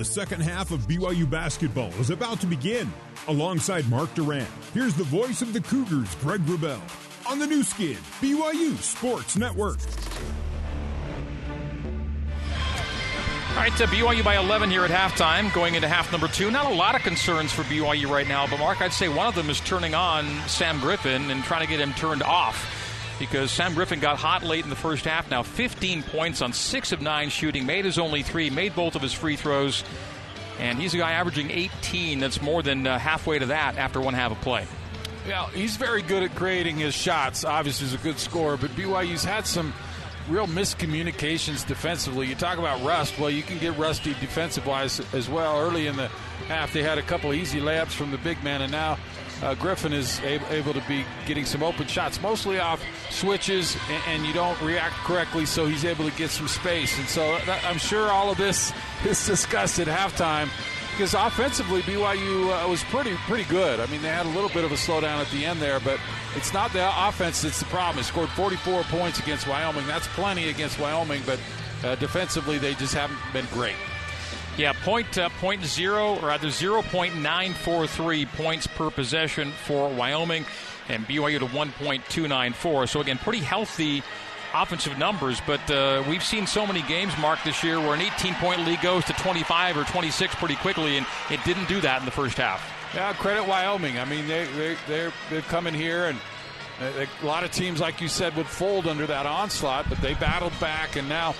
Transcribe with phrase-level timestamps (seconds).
[0.00, 2.90] The second half of BYU basketball is about to begin.
[3.28, 6.80] Alongside Mark Durant, here's the voice of the Cougars, Greg Wrubell,
[7.30, 9.76] on the Nu Skin, BYU Sports Network.
[13.50, 16.50] All right, to BYU by 11 here at halftime, going into half number two.
[16.50, 19.34] Not a lot of concerns for BYU right now, but Mark, I'd say one of
[19.34, 22.79] them is turning on Sam Griffin and trying to get him turned off
[23.20, 25.30] because Sam Griffin got hot late in the first half.
[25.30, 29.02] Now 15 points on 6 of 9 shooting, made his only three, made both of
[29.02, 29.84] his free throws,
[30.58, 32.18] and he's a guy averaging 18.
[32.18, 34.66] That's more than uh, halfway to that after one half of play.
[35.28, 37.44] Yeah, he's very good at creating his shots.
[37.44, 39.72] Obviously, he's a good scorer, but BYU's had some
[40.28, 42.26] real miscommunications defensively.
[42.26, 43.18] You talk about rust.
[43.18, 45.60] Well, you can get rusty defensive wise as well.
[45.60, 46.08] Early in the
[46.48, 48.98] half, they had a couple easy layups from the big man, and now
[49.42, 54.26] uh, Griffin is able to be getting some open shots, mostly off switches, and, and,
[54.26, 56.98] you don't react correctly, so he's able to get some space.
[56.98, 58.72] And so that, I'm sure all of this
[59.04, 60.48] is discussed at halftime
[60.90, 63.80] because offensively BYU uh, was pretty pretty good.
[63.80, 65.98] I mean, they had a little bit of a slowdown at the end there, but
[66.36, 67.96] it's not the offense that's the problem.
[67.96, 69.86] They scored 44 points against Wyoming.
[69.86, 71.40] That's plenty against Wyoming, but
[71.82, 73.76] uh, defensively they just haven't been great.
[74.60, 80.44] Yeah, point, uh, point zero, rather 0.943 points per possession for Wyoming,
[80.90, 82.86] and BYU to 1.294.
[82.86, 84.02] So again, pretty healthy
[84.52, 88.34] offensive numbers, but uh, we've seen so many games, Mark, this year where an 18
[88.34, 92.04] point lead goes to 25 or 26 pretty quickly, and it didn't do that in
[92.04, 92.62] the first half.
[92.94, 93.98] Yeah, credit Wyoming.
[93.98, 96.18] I mean, they, they, they're, they're coming here, and
[96.82, 100.52] a lot of teams, like you said, would fold under that onslaught, but they battled
[100.60, 101.34] back, and now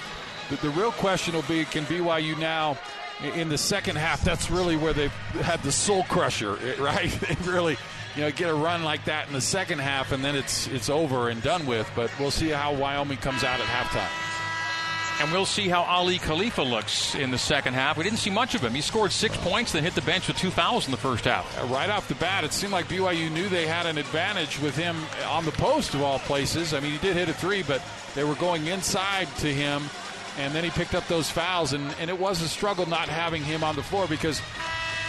[0.49, 2.79] the, the real question will be can BYU now
[3.23, 7.11] in the second half, that's really where they've had the soul crusher, right?
[7.11, 7.77] they really,
[8.17, 10.89] you know, get a run like that in the second half, and then it's it's
[10.89, 11.91] over and done with.
[11.95, 14.27] But we'll see how Wyoming comes out at halftime.
[15.21, 17.99] And we'll see how Aly Khalifa looks in the second half.
[17.99, 18.73] We didn't see much of him.
[18.73, 21.61] He scored six points, then hit the bench with two fouls in the first half.
[21.61, 24.75] Uh, right off the bat, it seemed like BYU knew they had an advantage with
[24.75, 24.97] him
[25.29, 26.73] on the post of all places.
[26.73, 27.83] I mean, he did hit a three, but
[28.15, 29.83] they were going inside to him
[30.39, 33.43] and then he picked up those fouls, and, and it was a struggle not having
[33.43, 34.41] him on the floor because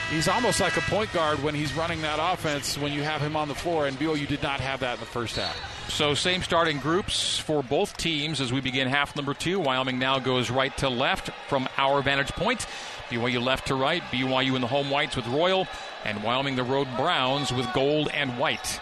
[0.09, 3.35] he's almost like a point guard when he's running that offense when you have him
[3.35, 5.89] on the floor, and BYU did not have that in the first half.
[5.89, 9.59] So, same starting groups for both teams as we begin half number two.
[9.59, 12.65] Wyoming now goes right to left from our vantage point.
[13.09, 15.67] BYU left to right, BYU in the home whites with Royal,
[16.05, 18.79] and Wyoming the road Browns with gold and white.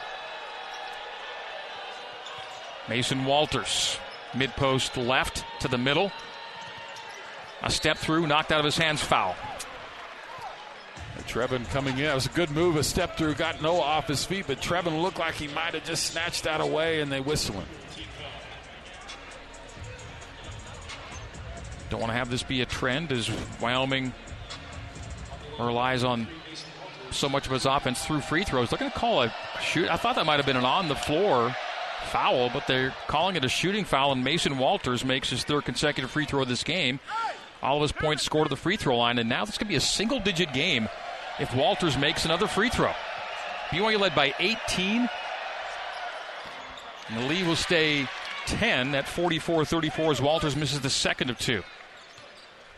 [2.88, 3.98] Mason Walters,
[4.36, 6.12] mid post left to the middle.
[7.62, 9.36] A step through, knocked out of his hands, foul.
[11.30, 12.06] Trevin coming in.
[12.06, 12.76] It was a good move.
[12.76, 15.84] A step through, got Noah off his feet, but Trevin looked like he might have
[15.84, 17.66] just snatched that away, and they whistle him.
[21.92, 23.30] Don't want to have this be a trend as
[23.62, 24.14] Wyoming
[25.60, 26.28] relies on
[27.12, 28.70] so much of his offense through free throws.
[28.70, 29.90] They're going to call a shoot.
[29.90, 31.56] I thought that might have been an on the floor
[32.06, 36.10] foul, but they're calling it a shooting foul, and Mason Walters makes his third consecutive
[36.10, 37.00] free throw of this game.
[37.62, 39.76] All of his points scored at the free throw line, and now this could be
[39.76, 40.88] a single digit game
[41.40, 42.94] if Walters makes another free throw.
[43.70, 45.10] BYU led by 18.
[47.10, 48.08] And the lead will stay
[48.46, 51.64] 10 at 44 34 as Walters misses the second of two.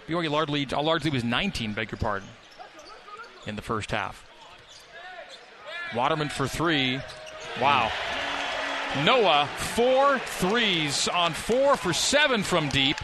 [0.08, 2.28] BYU largely, uh, largely was 19, beg your pardon,
[3.46, 4.26] in the first half.
[5.96, 7.00] Waterman for three.
[7.62, 7.92] Wow.
[9.06, 12.98] Noah, four threes on four for seven from deep.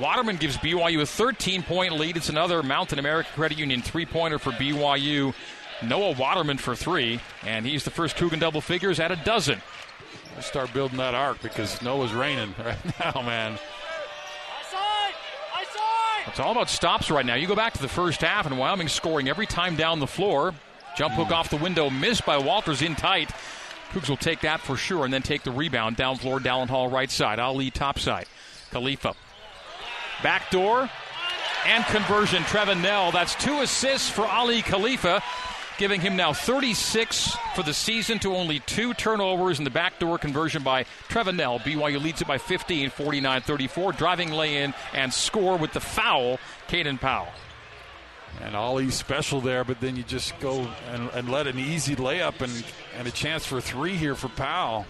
[0.00, 2.16] Waterman gives BYU a 13 point lead.
[2.16, 5.34] It's another Mountain America Credit Union three pointer for BYU.
[5.82, 9.60] Noah Waterman for three, and he's the first Coogan double figures at a dozen.
[10.34, 13.58] Let's start building that arc because Noah's raining right now, man.
[16.26, 17.34] It's all about stops right now.
[17.34, 20.54] You go back to the first half, and Wyoming scoring every time down the floor.
[20.96, 21.34] Jump hook hmm.
[21.34, 23.30] off the window, missed by Walters in tight.
[23.92, 26.88] Cougs will take that for sure and then take the rebound down floor, Dallin Hall
[26.88, 27.38] right side.
[27.38, 28.26] Ali top side.
[28.70, 29.14] Khalifa.
[30.22, 30.90] Back door
[31.66, 32.42] and conversion.
[32.44, 33.10] Trevin Knell.
[33.12, 35.22] That's two assists for Aly Khalifa,
[35.78, 40.62] giving him now 36 for the season to only two turnovers in the backdoor conversion
[40.62, 41.58] by Trevin Knell.
[41.60, 43.92] BYU leads it by 15, 49 34.
[43.92, 46.38] Driving lay in and score with the foul,
[46.68, 47.28] Caden Powell.
[48.42, 52.40] And Aly's special there, but then you just go and, and let an easy layup
[52.40, 52.64] and,
[52.96, 54.86] and a chance for three here for Powell.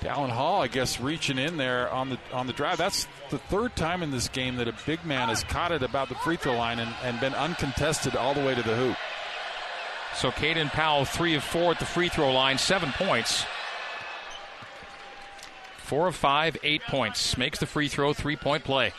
[0.00, 2.78] Dallin Hall, I guess, reaching in there on the on the drive.
[2.78, 6.08] That's the third time in this game that a big man has caught it about
[6.08, 8.96] the free throw line and, and been uncontested all the way to the hoop.
[10.16, 13.44] So Caden Powell, three of four at the free throw line, seven points.
[15.76, 17.36] Four of five, eight points.
[17.36, 18.92] Makes the free throw, three point play.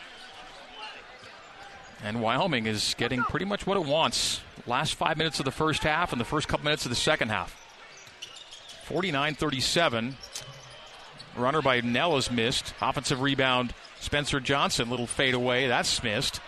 [2.03, 4.41] And Wyoming is getting pretty much what it wants.
[4.67, 7.29] Last five minutes of the first half and the first couple minutes of the second
[7.29, 7.57] half.
[8.85, 10.17] 49 37.
[11.35, 12.73] Runner by Knell is missed.
[12.81, 15.67] Offensive rebound, Spencer Johnson, little fade away.
[15.67, 16.41] That's missed.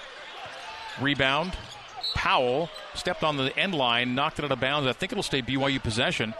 [1.01, 1.53] Rebound,
[2.13, 4.87] Powell stepped on the end line, knocked it out of bounds.
[4.87, 6.33] I think it'll stay BYU possession.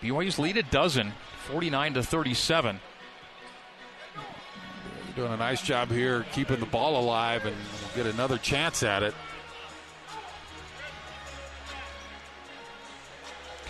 [0.00, 1.12] BYU's lead a dozen,
[1.46, 2.80] 49 to 37.
[5.16, 7.56] Doing a nice job here keeping the ball alive and
[7.94, 9.14] get another chance at it.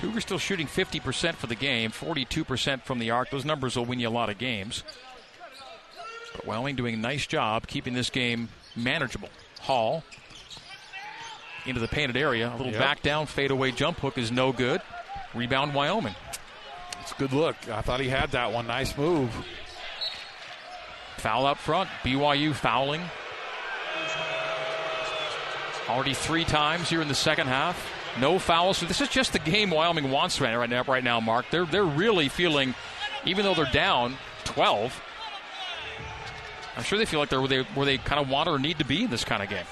[0.01, 3.31] Cougars still shooting 50% for the game, 42% from the arc.
[3.31, 4.83] Those numbers will win you a lot of games.
[6.35, 9.29] But Wyoming doing a nice job keeping this game manageable.
[9.61, 10.03] Hall
[11.67, 12.49] into the painted area.
[12.49, 12.81] A little yep.
[12.81, 14.81] back down fadeaway jump hook is no good.
[15.35, 16.15] Rebound Wyoming.
[17.03, 17.57] It's a good look.
[17.69, 18.67] I thought he had that one.
[18.67, 19.31] Nice move.
[21.19, 21.91] Foul up front.
[22.03, 23.03] BYU fouling.
[25.91, 28.00] Already three times here in the second half.
[28.19, 28.79] No fouls.
[28.79, 31.47] So this is just the game Wyoming wants right now, right now, Mark.
[31.51, 32.75] They're they're really feeling,
[33.25, 35.01] even though they're down 12.
[36.77, 38.79] I'm sure they feel like they're where they, where they kind of want or need
[38.79, 39.67] to be in this kind of game.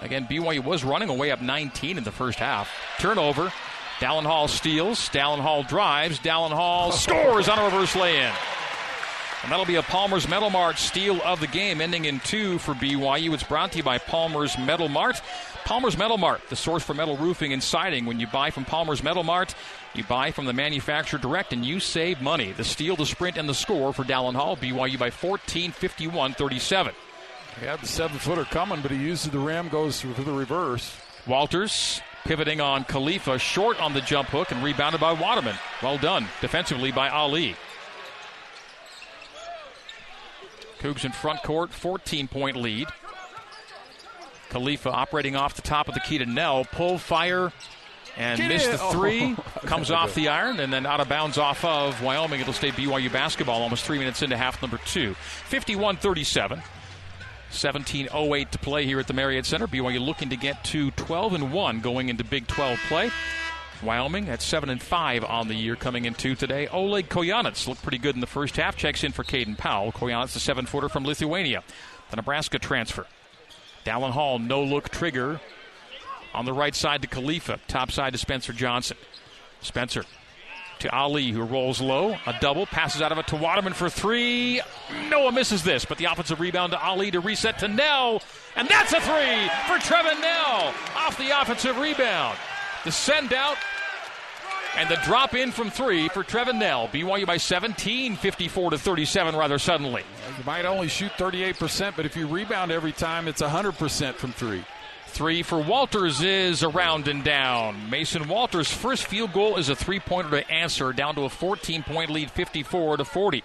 [0.00, 2.70] Again, BYU was running away up 19 in the first half.
[2.98, 3.52] Turnover.
[4.00, 5.08] Dallin Hall steals.
[5.10, 6.18] Dallin Hall drives.
[6.18, 8.32] Dallin Hall scores on a reverse lay-in.
[9.44, 12.72] And that'll be a Palmer's Metal Mart steal of the game, ending in two for
[12.72, 13.34] BYU.
[13.34, 15.20] It's brought to you by Palmer's Metal Mart.
[15.66, 18.06] Palmer's Metal Mart, the source for metal roofing and siding.
[18.06, 19.54] When you buy from Palmer's Metal Mart,
[19.92, 22.52] you buy from the manufacturer direct and you save money.
[22.52, 24.56] The steal, the sprint, and the score for Dallin Hall.
[24.56, 26.94] BYU by 14, 51 37.
[27.60, 30.96] He had the seven footer coming, but he uses the rim, goes for the reverse.
[31.26, 35.56] Walters pivoting on Khalifa, short on the jump hook, and rebounded by Waterman.
[35.82, 37.56] Well done defensively by Ali.
[40.84, 42.88] Cougs in front court, 14 point lead.
[44.50, 46.66] Khalifa operating off the top of the key to Knell.
[46.66, 47.52] Pull, fire,
[48.18, 48.72] and Get missed it.
[48.72, 49.34] the three.
[49.56, 49.66] Oh.
[49.66, 52.38] Comes off the iron and then out of bounds off of Wyoming.
[52.38, 55.14] It'll stay BYU basketball almost three minutes into half number two.
[55.48, 56.60] 51 37.
[57.50, 59.66] 17:08 to play here at the Marriott Center.
[59.66, 63.10] BYU looking to get to 12 and 1 going into Big 12 play.
[63.84, 66.66] Wyoming at 7 and 5 on the year coming into today.
[66.68, 68.76] Oleg Kojenets looked pretty good in the first half.
[68.76, 69.92] Checks in for Caden Powell.
[69.92, 71.62] Kojenets, the seven footer from Lithuania,
[72.10, 73.06] the Nebraska transfer.
[73.84, 75.40] Dallin Hall, no look trigger
[76.32, 77.60] on the right side to Khalifa.
[77.68, 78.96] Top side to Spencer Johnson.
[79.60, 80.04] Spencer
[80.80, 82.16] to Ali, who rolls low.
[82.26, 82.66] A double.
[82.66, 84.60] Passes out of it to Waterman for three.
[85.08, 88.22] Noah misses this, but the offensive rebound to Ali to reset to Knell.
[88.56, 92.36] And that's a three for Trevin Knell off the offensive rebound.
[92.84, 93.56] The send out
[94.76, 96.88] and the drop in from three for Trevin Knell.
[96.88, 100.02] BYU by 17, 54 to 37 rather suddenly.
[100.36, 104.64] You might only shoot 38%, but if you rebound every time, it's 100% from three.
[105.08, 107.88] Three for Walters is around and down.
[107.88, 111.84] Mason Walters' first field goal is a three pointer to answer, down to a 14
[111.84, 113.44] point lead, 54 to 40.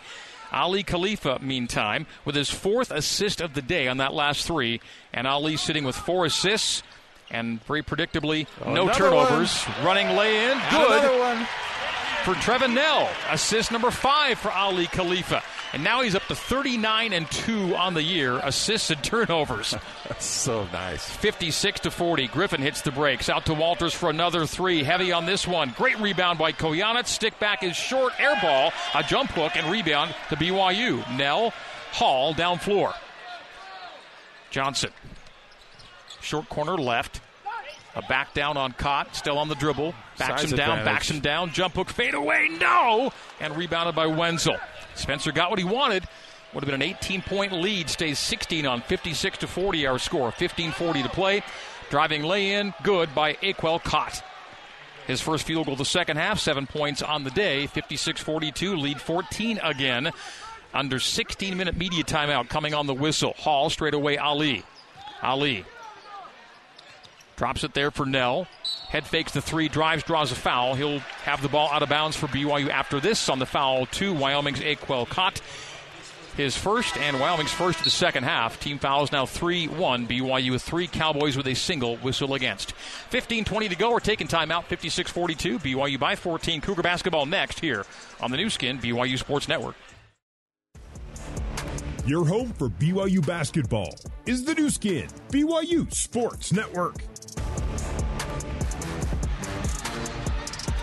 [0.52, 4.82] Aly Khalifa, meantime, with his fourth assist of the day on that last three,
[5.14, 6.82] and Ali sitting with four assists
[7.32, 9.64] and very predictably, oh, no turnovers.
[9.64, 9.86] One.
[9.86, 11.48] Running lay in, good
[12.24, 13.10] for Trevin Knell.
[13.32, 15.42] Assist number five for Aly Khalifa.
[15.72, 19.76] And now he's up to 39 and 2 on the year, assists and turnovers.
[20.08, 21.08] That's so nice.
[21.08, 22.28] 56 to 40.
[22.28, 23.30] Griffin hits the brakes.
[23.30, 24.84] Out to Walters for another three.
[24.84, 25.74] Heavy on this one.
[25.78, 27.08] Great rebound by Kojenets.
[27.08, 28.14] Stick back is short.
[28.20, 28.72] Air ball.
[28.96, 31.04] A jump hook and rebound to BYU.
[31.18, 31.54] Knell,
[31.92, 32.94] Hall down floor.
[34.52, 34.92] Johnson.
[36.22, 37.22] Short corner left.
[37.96, 39.94] A back down on Kot, still on the dribble.
[40.18, 40.86] Backs Size him down, advantage.
[40.86, 41.52] backs him down.
[41.52, 43.12] Jump hook, fade away, no!
[43.40, 44.58] And rebounded by Wenzel.
[44.96, 46.08] Spencer got what he wanted.
[46.54, 47.90] Would have been an 18 point lead.
[47.90, 50.32] Stays 16 on 56 to 40 our score.
[50.32, 51.44] 15 40 to play.
[51.90, 54.24] Driving lay in, good by Akuel Kot.
[55.08, 57.66] His first field goal the second half, seven points on the day.
[57.66, 60.12] 56 42, lead 14 again.
[60.74, 63.34] Under 16 minute media timeout coming on the whistle.
[63.38, 64.64] Hall straight away, Ali.
[65.24, 65.66] Ali
[67.40, 68.48] Drops it there for Knell.
[68.90, 70.76] Head fakes the three, drives, draws a foul.
[70.76, 74.14] He'll have the ball out of bounds for BYU after this on the foul to
[74.14, 75.40] Wyoming's Akuel Kot.
[76.36, 78.60] His first and Wyoming's first of the second half.
[78.60, 80.08] Team fouls now 3 1.
[80.08, 82.74] BYU with three Cowboys with a single whistle against.
[82.74, 83.92] 15 20 to go.
[83.92, 85.60] We're taking timeout 56 42.
[85.60, 86.60] BYU by 14.
[86.60, 87.86] Cougar basketball next here
[88.20, 89.76] on the Nu Skin, BYU Sports Network.
[92.10, 93.94] Your home for BYU basketball
[94.26, 96.96] is the Nu Skin, BYU Sports Network.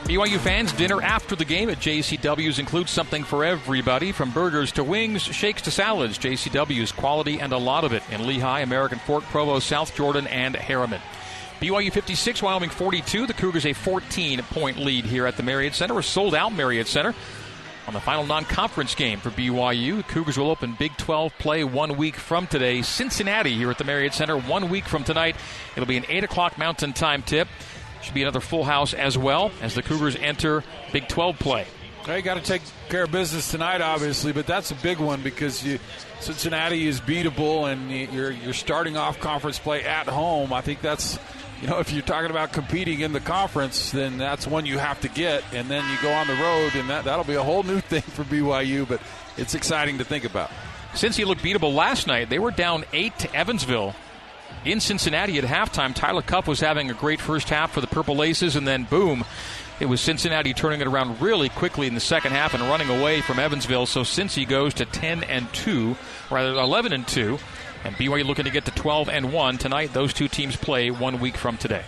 [0.05, 4.85] BYU fans, dinner after the game at JCW's includes something for everybody from burgers to
[4.85, 6.17] wings, shakes to salads.
[6.17, 10.55] JCW's quality and a lot of it in Lehi, American Fork, Provo, South Jordan, and
[10.55, 11.01] Herriman.
[11.59, 13.27] BYU 56, Wyoming 42.
[13.27, 16.87] The Cougars a 14 point lead here at the Marriott Center, a sold out Marriott
[16.87, 17.17] Center.
[17.87, 21.63] On the final non conference game for BYU, the Cougars will open Big 12 play
[21.63, 22.83] one week from today.
[22.83, 25.37] Cincinnati here at the Marriott Center one week from tonight.
[25.77, 27.47] It'll be an 8 o'clock Mountain Time tip.
[28.03, 31.67] Should be another full house as well as the Cougars enter Big 12 play.
[32.07, 35.65] They got to take care of business tonight, obviously, but that's a big one because
[35.65, 35.79] you,
[36.21, 40.53] Cincinnati is beatable, and you're you're starting off conference play at home.
[40.53, 41.19] I think that's
[41.61, 45.01] you know if you're talking about competing in the conference, then that's one you have
[45.01, 47.63] to get, and then you go on the road, and that that'll be a whole
[47.63, 48.87] new thing for BYU.
[48.87, 49.01] But
[49.37, 50.51] it's exciting to think about.
[50.95, 53.95] Since he looked beatable last night, they were down eight to Evansville
[54.65, 55.95] in Cincinnati at halftime.
[55.95, 59.25] Tyler Cupp was having a great first half for the Purple Aces, and then boom,
[59.79, 63.21] it was Cincinnati turning it around really quickly in the second half and running away
[63.21, 63.85] from Evansville.
[63.85, 65.97] So Cincy goes to 10 and 2,
[66.31, 67.39] rather 11 and 2,
[67.87, 69.93] and BYU looking to get to 12 and 1 tonight.
[69.93, 71.85] Those two teams play one week from today.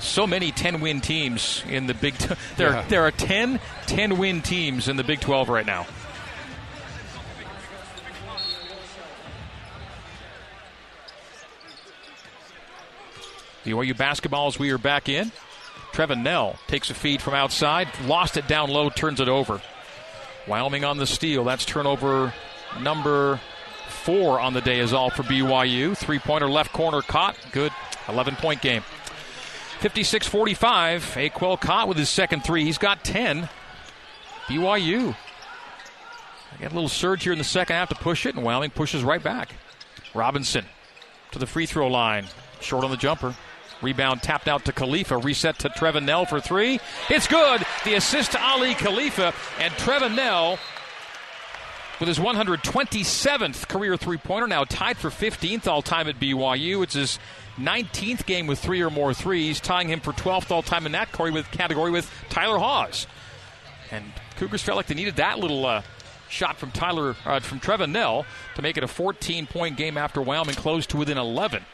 [0.00, 2.16] So many 10 win teams in the Big.
[2.16, 2.84] T- there, yeah.
[2.88, 5.86] there are 10 10 win teams in the Big 12 right now.
[13.64, 15.30] BYU basketball as we are back in.
[15.92, 19.60] Trevin Knell takes a feed from outside, lost it down low, turns it over.
[20.48, 21.44] Wyoming on the steal.
[21.44, 22.32] That's turnover
[22.80, 23.40] number
[24.02, 25.96] four on the day is all for BYU.
[25.96, 27.36] Three pointer left corner Kot.
[27.52, 27.72] Good
[28.08, 28.82] 11 point game.
[29.80, 31.02] 56 45.
[31.16, 32.64] Akuel Kot with his second three.
[32.64, 33.48] He's got 10.
[34.46, 35.16] BYU.
[36.60, 39.02] Got a little surge here in the second half to push it, and Wyoming pushes
[39.02, 39.52] right back.
[40.14, 40.64] Robinson
[41.32, 42.26] to the free throw line.
[42.60, 43.34] Short on the jumper.
[43.80, 45.18] Rebound tapped out to Khalifa.
[45.18, 46.78] Reset to Trevin Knell for three.
[47.10, 47.64] It's good.
[47.84, 49.34] The assist to Aly Khalifa.
[49.58, 50.58] And Trevin Knell
[52.02, 56.82] with his 127th career three pointer, now tied for 15th all time at BYU.
[56.82, 57.20] It's his
[57.58, 61.12] 19th game with three or more threes, tying him for 12th all time in that
[61.12, 63.06] category with, Tyler Haws.
[63.92, 64.04] And
[64.34, 65.82] Cougars felt like they needed that little uh,
[66.28, 70.20] shot from Tyler uh, from Trevin Knell to make it a 14 point game after
[70.20, 71.64] Wyoming closed to within 11.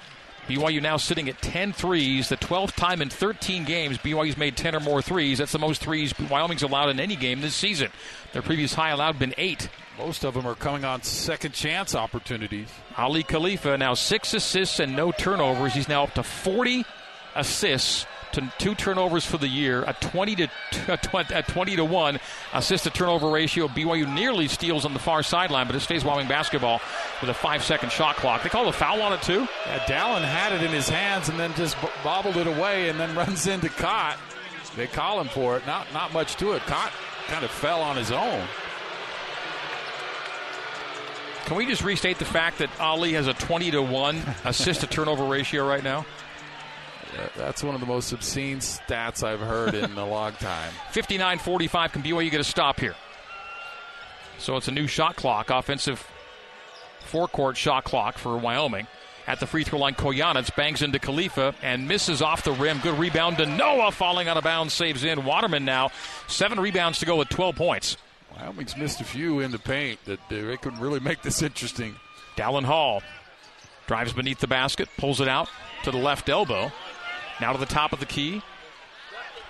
[0.49, 4.75] BYU now sitting at 10 threes, the 12th time in 13 games BYU's made 10
[4.75, 5.39] or more threes.
[5.39, 7.91] That's the most threes Wyoming's allowed in any game this season.
[8.33, 9.69] Their previous high allowed been eight.
[9.99, 12.69] Most of them are coming on second chance opportunities.
[12.97, 15.75] Aly Khalifa now six assists and no turnovers.
[15.75, 16.85] He's now up to 40
[17.35, 20.51] assists to two turnovers for the year, a 20 to
[20.89, 22.19] a 20 to one
[22.53, 23.69] assist to turnover ratio.
[23.69, 26.81] BYU nearly steals on the far sideline, but it stays Wyoming basketball
[27.21, 28.43] with a five second shot clock.
[28.43, 29.47] They call a foul on it too.
[29.67, 33.15] Yeah, Dallin had it in his hands and then just bobbled it away, and then
[33.17, 34.19] runs into Kot.
[34.77, 35.67] They call him for it.
[35.67, 36.63] Not not much to it.
[36.63, 36.93] Kot
[37.29, 38.47] kind of fell on his own.
[41.45, 44.87] Can we just restate the fact that Ali has a 20 to 1 assist to
[44.87, 46.05] turnover ratio right now?
[47.37, 50.73] That's one of the most obscene stats I've heard in a long time.
[50.93, 51.93] 59 45.
[51.93, 52.95] Can BYU get a stop here?
[54.39, 56.07] So it's a new shot clock, offensive
[57.01, 58.87] forecourt shot clock for Wyoming.
[59.27, 62.79] At the free throw line, Kojenets bangs into Khalifa and misses off the rim.
[62.79, 65.27] Good rebound to Noah, falling out of bounds, saves in.
[65.27, 65.91] Waterman now,
[66.29, 67.99] seven rebounds to go with 12 points.
[68.35, 71.97] Wyoming's missed a few in the paint that they could really make this interesting.
[72.37, 73.03] Dallin Hall
[73.87, 75.51] drives beneath the basket, pulls it out
[75.83, 76.73] to the left elbow.
[77.41, 78.43] Now to the top of the key.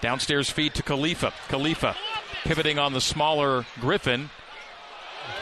[0.01, 1.33] Downstairs feed to Khalifa.
[1.49, 1.97] Khalifa
[2.45, 4.31] pivoting on the smaller Griffin.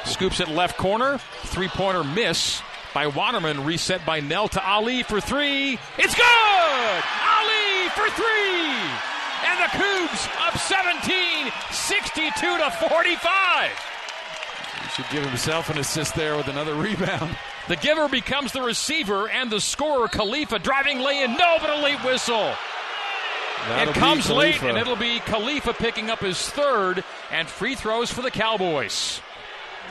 [0.05, 1.19] Scoops it left corner.
[1.45, 2.62] Three pointer miss
[2.95, 3.65] by Waterman.
[3.65, 5.79] Reset by Knell to Aly for three.
[5.99, 7.05] It's good!
[7.37, 8.73] Ali for three!
[9.45, 13.71] And the Cougs up 17, 62 to 45.
[14.83, 17.37] He should give himself an assist there with another rebound.
[17.68, 21.32] The giver becomes the receiver, and the scorer, Khalifa, driving lay in.
[21.32, 22.52] No, but a late whistle.
[23.68, 28.12] That'll it comes late, and it'll be Khalifa picking up his third, and free throws
[28.12, 29.20] for the Cowboys.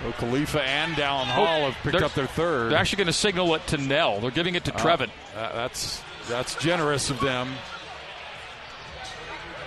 [0.04, 2.72] Well, Khalifa and Dallin Hall oh, have picked up their third.
[2.72, 4.20] They're actually going to signal it to Knell.
[4.20, 5.10] They're giving it to uh, Trevin.
[5.36, 7.50] Uh, that's that's generous of them.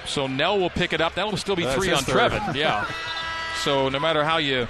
[0.07, 1.15] So Knell will pick it up.
[1.15, 2.33] That'll still be that's three on third.
[2.33, 2.55] Trevin.
[2.55, 2.91] Yeah.
[3.63, 4.69] so no matter how you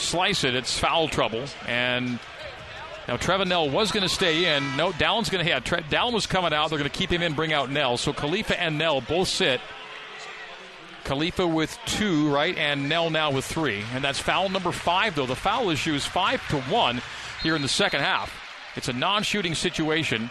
[0.00, 1.44] slice it, it's foul trouble.
[1.66, 2.18] And
[3.08, 4.76] now Trevin Knell was going to stay in.
[4.76, 5.64] No, Dallin's going to have.
[5.64, 6.70] Tre- Dallin was coming out.
[6.70, 7.96] They're going to keep him in, bring out Knell.
[7.96, 9.60] So Khalifa and Knell both sit.
[11.04, 13.82] Khalifa with two, right, and Knell now with three.
[13.94, 15.26] And that's foul number five, though.
[15.26, 17.02] The foul issue is five to one
[17.42, 18.32] here in the second half.
[18.76, 20.30] It's a non shooting situation.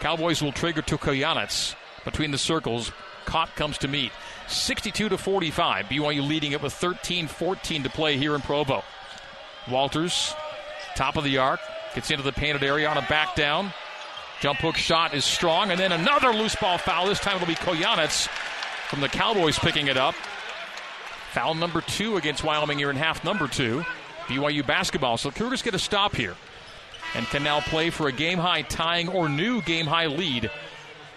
[0.00, 2.92] Cowboys will trigger to Kojenets between the circles.
[3.26, 4.12] Kot comes to meet.
[4.50, 5.86] 62 to 45.
[5.86, 8.82] BYU leading it with 13 14 to play here in Provo.
[9.70, 10.34] Walters,
[10.96, 11.60] top of the arc,
[11.94, 13.72] gets into the painted area on a back down.
[14.40, 17.06] Jump hook shot is strong, and then another loose ball foul.
[17.06, 18.26] This time it'll be Kojenets
[18.88, 20.14] from the Cowboys picking it up.
[21.32, 23.84] Foul number two against Wyoming here in half number two.
[24.26, 25.16] BYU basketball.
[25.16, 26.34] So Cougars get a stop here
[27.14, 30.50] and can now play for a game high tying or new game high lead.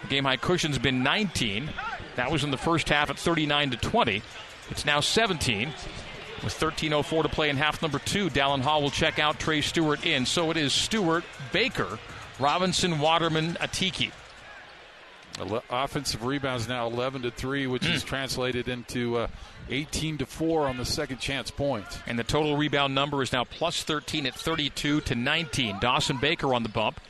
[0.02, 1.70] The game high cushion's been 19.
[2.16, 4.22] That was in the first half at 39 to 20.
[4.70, 5.72] It's now 17.
[6.42, 10.04] With 13.04 to play in half number two, Dallin Hall will check out Trey Stewart
[10.04, 10.26] in.
[10.26, 11.98] So it is Stewart, Baker,
[12.38, 14.10] Robinson, Waterman, Atiki.
[15.68, 18.08] Offensive rebounds now 11 to 3, which is hmm.
[18.08, 19.26] translated into uh,
[19.68, 21.98] 18 to 4 on the second chance points.
[22.06, 25.80] And the total rebound number is now plus 13 at 32 to 19.
[25.80, 27.00] Dawson Baker on the bump.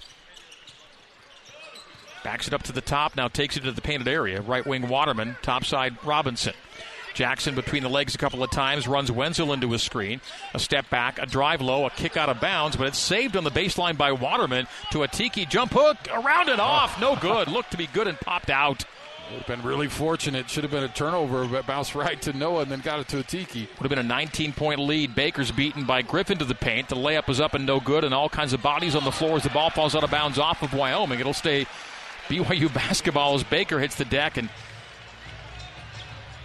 [2.25, 4.41] Backs it up to the top, now takes it to the painted area.
[4.41, 6.55] Right wing Waterman, top side Robinson.
[7.13, 10.21] Jackson between the legs a couple of times, runs Wenzel into a screen.
[10.55, 13.45] A step back, a drive low, a kick out of bounds, but it's saved on
[13.45, 16.99] the baseline by Waterman to a tiki jump hook, around and off.
[16.99, 17.49] No good.
[17.49, 18.85] Looked to be good and popped out.
[19.31, 20.51] Would have been really fortunate.
[20.51, 23.19] Should have been a turnover, but bounced right to Noah and then got it to
[23.19, 23.61] a tiki.
[23.61, 25.15] Would have been a 19 point lead.
[25.15, 26.89] Baker's beaten by Griffin to the paint.
[26.89, 29.37] The layup is up and no good, and all kinds of bodies on the floor
[29.37, 31.21] as the ball falls out of bounds off of Wyoming.
[31.21, 31.67] It'll stay
[32.29, 34.49] BYU basketball as Baker hits the deck and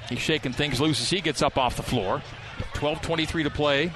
[0.10, 2.22] He's shaking things loose as he gets up off the floor.
[2.74, 3.92] 12:23 to play.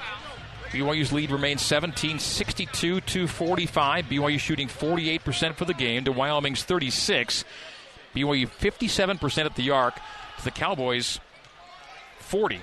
[0.70, 4.06] BYU's lead remains 17 62 to 45.
[4.06, 7.44] BYU shooting 48% for the game to Wyoming's 36.
[8.14, 9.96] BYU 57% at the arc
[10.38, 11.18] to the Cowboys
[12.20, 12.60] 40.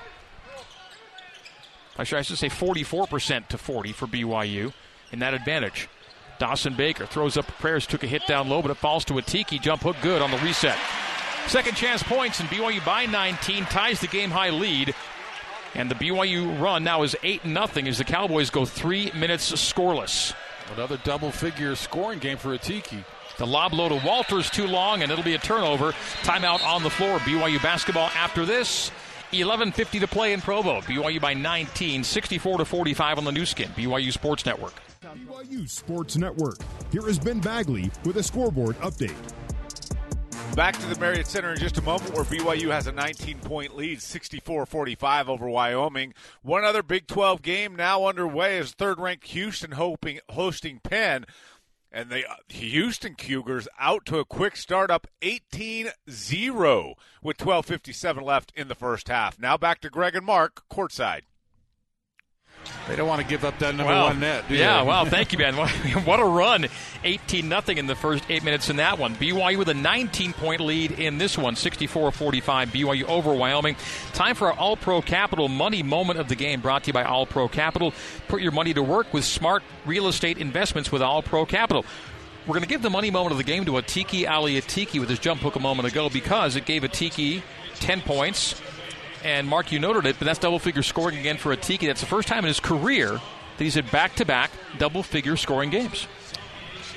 [1.98, 4.74] I should, I should say 44% to 40 for BYU
[5.12, 5.90] in that advantage.
[6.42, 9.62] Dawson Baker throws up prayers, took a hit down low, but it falls to Atiki.
[9.62, 10.76] Jump hook good on the reset.
[11.46, 14.96] Second chance points, and BYU by 19 ties the game high lead.
[15.76, 20.34] And the BYU run now is 8 0 as the Cowboys go three minutes scoreless.
[20.74, 23.06] Another double figure scoring game for Atiki.
[23.38, 25.92] The lob low to Walters too long, and it'll be a turnover.
[26.24, 27.20] Timeout on the floor.
[27.20, 28.90] BYU basketball after this.
[29.32, 30.82] 11:50 to play in Provo.
[30.82, 33.70] BYU by 19, 64 to 45 on the Nu Skin.
[33.78, 34.74] BYU Sports Network.
[35.02, 36.60] BYU Sports Network.
[36.92, 39.16] Here is Ben Bagley with a scoreboard update.
[40.56, 43.76] Back to the Marriott Center in just a moment where BYU has a 19 point
[43.76, 46.14] lead, 64 45 over Wyoming.
[46.44, 51.26] One other Big 12 game now underway is third ranked Houston hoping, hosting Penn.
[51.92, 58.22] And the uh, Houston Cougars out to a quick start up 18 0 with 12.57
[58.22, 59.40] left in the first half.
[59.40, 61.22] Now back to Greg and Mark courtside.
[62.88, 64.46] They don't want to give up that number one net.
[64.50, 65.06] yeah, wow.
[65.06, 65.56] Thank you, man.
[66.06, 66.68] what a run.
[67.04, 69.16] 18 nothing in the first eight minutes in that one.
[69.16, 72.70] BYU with a 19 point lead in this one, 64 45.
[72.70, 73.76] BYU over Wyoming.
[74.14, 77.04] Time for our All Pro Capital money moment of the game brought to you by
[77.04, 77.94] All Pro Capital.
[78.28, 81.86] Put your money to work with smart real estate investments with All Pro Capital.
[82.48, 85.10] We're going to give the money moment of the game to Atiki Ali Atiki with
[85.10, 87.44] his jump hook a moment ago because it gave Atiki
[87.76, 88.60] 10 points
[89.24, 91.88] and Mark, you noted it, but that's double figure scoring again for Atiki.
[91.88, 95.38] That's the first time in his career that he's had back to back double figure
[95.38, 96.08] scoring games.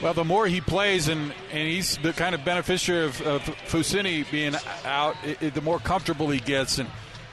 [0.02, 4.30] Well, the more he plays, and, and he's the kind of beneficiary of, of Fousseyni
[4.30, 6.78] being out, it, it, the more comfortable he gets.
[6.78, 6.90] And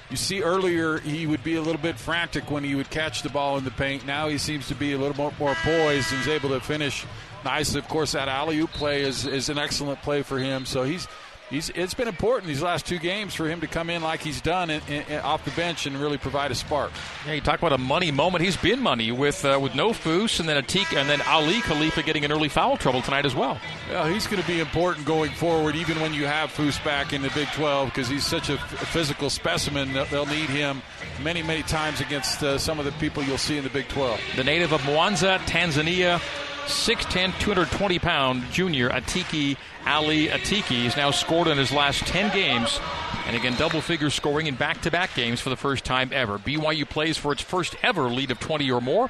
[0.09, 3.29] you see earlier he would be a little bit frantic when he would catch the
[3.29, 4.05] ball in the paint.
[4.05, 7.05] Now he seems to be a little more, more poised and he's able to finish
[7.43, 7.75] nice.
[7.75, 10.65] Of course, that alley oop play is, is an excellent play for him.
[10.65, 11.07] So he's
[11.51, 14.41] he's it's been important these last two games for him to come in like he's
[14.41, 16.91] done in, in, off the bench and really provide a spark.
[17.27, 18.43] Yeah, you talk about a money moment.
[18.43, 21.61] He's been money with uh, with no Foose and then a Teak and then Aly
[21.61, 23.59] Khalifa getting an early foul trouble tonight as well.
[23.89, 27.21] Yeah, he's going to be important going forward, even when you have Foose back in
[27.21, 29.93] the Big 12 because he's such a, f- a physical specimen.
[30.09, 30.81] They'll need him
[31.21, 34.19] many many times against uh, some of the people you'll see in the Big 12.
[34.37, 36.21] The native of Mwanza, Tanzania.
[36.65, 42.79] 6'10, 220 pound junior Atiki Ali Atiki has now scored in his last 10 games.
[43.27, 46.37] And again, double figure scoring in back to back games for the first time ever.
[46.37, 49.09] BYU plays for its first ever lead of 20 or more.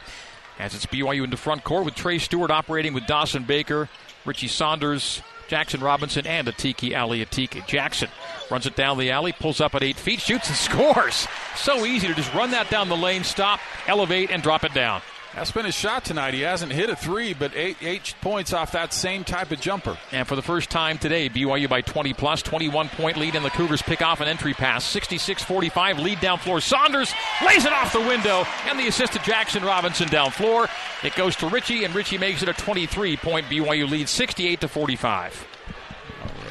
[0.60, 3.90] As it's BYU into front court with Trey Stewart operating with Dawson Baker,
[4.26, 7.66] Richie Saunders, Jackson Robinson, and Atiki Ali Atiki.
[7.68, 8.10] Jackson
[8.50, 11.28] runs it down the alley, pulls up at eight feet, shoots and scores.
[11.56, 15.02] So easy to just run that down the lane, stop, elevate, and drop it down.
[15.36, 16.34] That's been his shot tonight.
[16.34, 19.98] He hasn't hit a three, but eight, eight points off that same type of jumper.
[20.12, 23.50] And for the first time today, BYU by 20 plus, 21 point lead, and the
[23.50, 24.84] Cougars pick off an entry pass.
[24.84, 26.60] 66 45, lead down floor.
[26.60, 27.13] Saunders
[27.46, 30.67] lays it off the window, and the assist to Jackson Robinson down floor.
[31.02, 34.67] It goes to Richie, and Richie makes it a 23 point BYU lead, 68 to
[34.67, 35.48] 45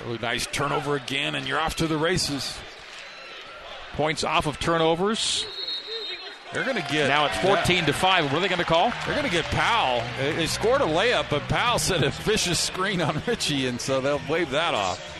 [0.06, 2.58] Really nice turnover again, and you're off to the races.
[3.92, 5.44] Points off of turnovers.
[6.52, 8.24] They're going to get now it's 14 to five.
[8.24, 8.92] What are they going to call?
[9.06, 10.02] They're going to get Powell.
[10.18, 14.20] They scored a layup, but Powell set a vicious screen on Richie, and so they'll
[14.28, 15.18] wave that off.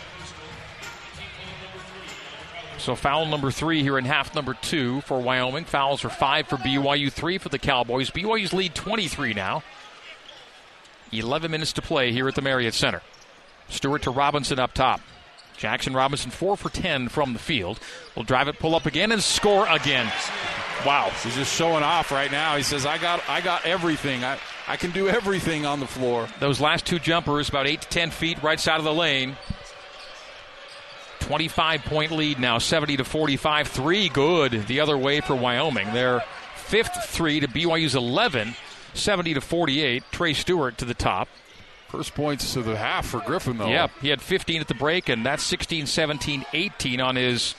[2.77, 5.65] So foul number three here in half number two for Wyoming.
[5.65, 8.09] Fouls are five for BYU, three for the Cowboys.
[8.09, 9.63] BYU's lead 23 now.
[11.11, 13.01] 11 minutes to play here at the Marriott Center.
[13.69, 14.99] Stewart to Robinson up top.
[15.57, 17.79] Jackson Robinson, 4 for 10 from the field.
[18.15, 20.11] Will drive it, pull up again, and score again.
[20.85, 21.11] Wow.
[21.23, 22.57] He's just showing off right now.
[22.57, 24.23] He says, I got I got everything.
[24.23, 26.27] I, I can do everything on the floor.
[26.39, 29.37] Those last two jumpers, about 8 to 10 feet right side of the lane.
[31.19, 33.67] 25 point lead now, 70 to 45.
[33.67, 35.93] Three good the other way for Wyoming.
[35.93, 36.23] Their
[36.55, 38.55] fifth three to BYU's 11,
[38.93, 40.03] 70 to 48.
[40.11, 41.27] Trey Stewart to the top.
[41.89, 43.67] First points of the half for Griffin, though.
[43.67, 47.53] Yep, he had 15 at the break, and that's 16, 17, 18 on his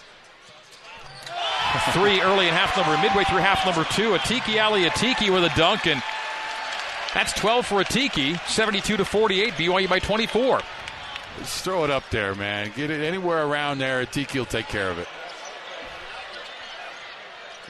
[1.93, 4.11] three early in half number, midway through half number two.
[4.11, 6.03] Atiki Ali Atiki with a dunk, and
[7.15, 9.55] that's 12 for Atiki, 72 to 48.
[9.55, 10.61] BYU by 24.
[11.39, 12.73] Just throw it up there, man.
[12.77, 14.05] Get it anywhere around there.
[14.05, 15.09] Atiki will take care of it.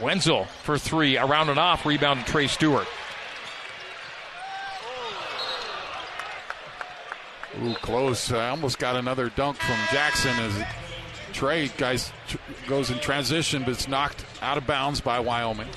[0.00, 2.86] Wenzel for three, around and off, rebound to Trey Stewart.
[7.62, 8.32] Ooh, close.
[8.32, 10.64] I almost got another dunk from Jackson as
[11.32, 12.12] Trey guys
[12.68, 15.68] goes in transition, but it's knocked out of bounds by Wyoming.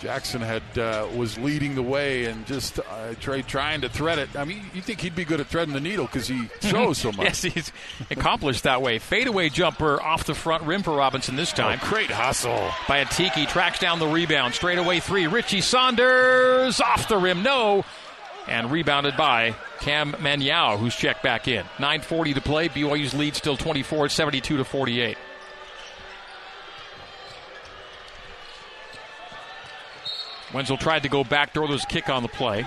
[0.00, 4.34] Jackson had uh, was leading the way and just uh, Trey trying to thread it.
[4.34, 7.12] I mean, you think he'd be good at threading the needle because he throws so
[7.12, 7.26] much.
[7.26, 7.72] yes, he's
[8.10, 8.98] accomplished that way.
[8.98, 11.78] Fadeaway jumper off the front rim for Robinson this time.
[11.82, 13.46] Oh, great hustle by Atiki.
[13.46, 14.54] Tracks down the rebound.
[14.54, 15.26] Straight away three.
[15.26, 17.42] Richie Saunders off the rim.
[17.42, 17.84] No.
[18.48, 21.64] And rebounded by Cam Manyawu, who's checked back in.
[21.78, 22.68] 9.40 to play.
[22.68, 25.16] BYU's lead still 24, 72 to 48.
[30.52, 31.66] Wenzel tried to go backdoor.
[31.66, 32.66] There was a kick on the play.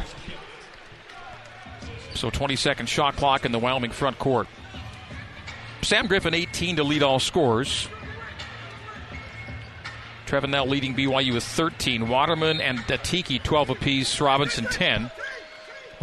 [2.15, 4.47] So 20 second shot clock in the Wyoming front court.
[5.81, 7.87] Sam Griffin 18 to lead all scorers.
[10.25, 12.07] Trevin now leading BYU with 13.
[12.07, 14.21] Waterman and Atiki 12 apiece.
[14.21, 15.11] Robinson 10.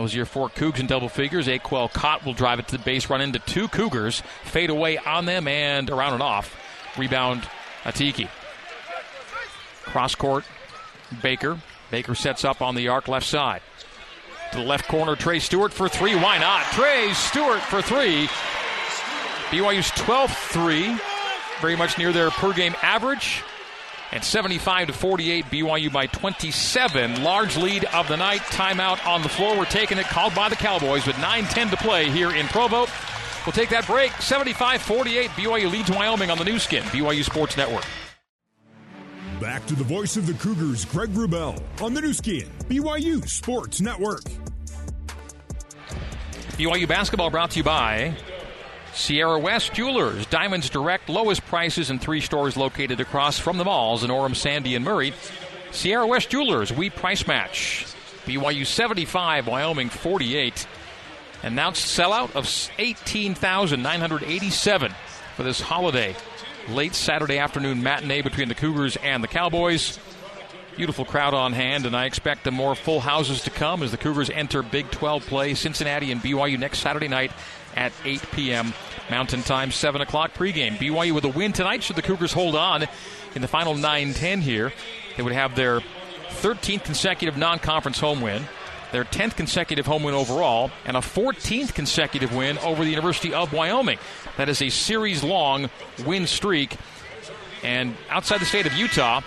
[0.01, 1.47] Those are your four Cougs in double figures.
[1.47, 5.27] Akuel Kot will drive it to the base, run into two Cougars, fade away on
[5.27, 6.57] them and around and off.
[6.97, 7.47] Rebound
[7.83, 8.27] Atiki.
[9.83, 10.47] Cross court,
[11.21, 11.59] Baker.
[11.91, 13.61] Baker sets up on the arc left side.
[14.53, 16.17] To the left corner, Trey Stewart for three.
[16.17, 16.65] Why not?
[16.73, 18.27] Trey Stewart for three.
[19.51, 20.97] BYU's 12th three,
[21.61, 23.43] very much near their per game average.
[24.12, 27.23] And 75 to 48, BYU by 27.
[27.23, 28.40] Large lead of the night.
[28.40, 29.57] Timeout on the floor.
[29.57, 32.87] We're taking it, called by the Cowboys with 9 10 to play here in Provo.
[33.46, 34.12] We'll take that break.
[34.20, 37.85] 75 48, BYU leads Wyoming on the Nu Skin, BYU Sports Network.
[39.40, 43.81] Back to the voice of the Cougars, Greg Wrubell, on the Nu Skin, BYU Sports
[43.81, 44.23] Network.
[46.59, 48.14] BYU basketball brought to you by
[48.94, 54.05] Sierra West Jewelers, Diamonds Direct, lowest prices in three stores located across from the malls
[54.05, 55.14] in Orem, Sandy, and Murray.
[55.70, 57.87] Sierra West Jewelers, we price match.
[58.26, 60.66] BYU 75, Wyoming 48.
[61.42, 62.46] Announced sellout of
[62.79, 64.92] 18,987
[65.37, 66.14] for this holiday
[66.68, 69.98] late Saturday afternoon matinee between the Cougars and the Cowboys.
[70.76, 73.96] Beautiful crowd on hand, and I expect the more full houses to come as the
[73.96, 75.55] Cougars enter Big 12 play.
[75.55, 77.33] Cincinnati and BYU next Saturday night
[77.77, 78.75] at 8 p.m.
[79.11, 80.77] Mountain Time, 7 o'clock pregame.
[80.77, 81.83] BYU with a win tonight.
[81.83, 82.87] Should the Cougars hold on
[83.35, 84.73] in the final 9 10 here,
[85.17, 85.81] they would have their
[86.29, 88.45] 13th consecutive non conference home win,
[88.93, 93.53] their 10th consecutive home win overall, and a 14th consecutive win over the University of
[93.53, 93.99] Wyoming.
[94.37, 95.71] That is a series long
[96.05, 96.77] win streak.
[97.63, 99.21] And outside the state of Utah,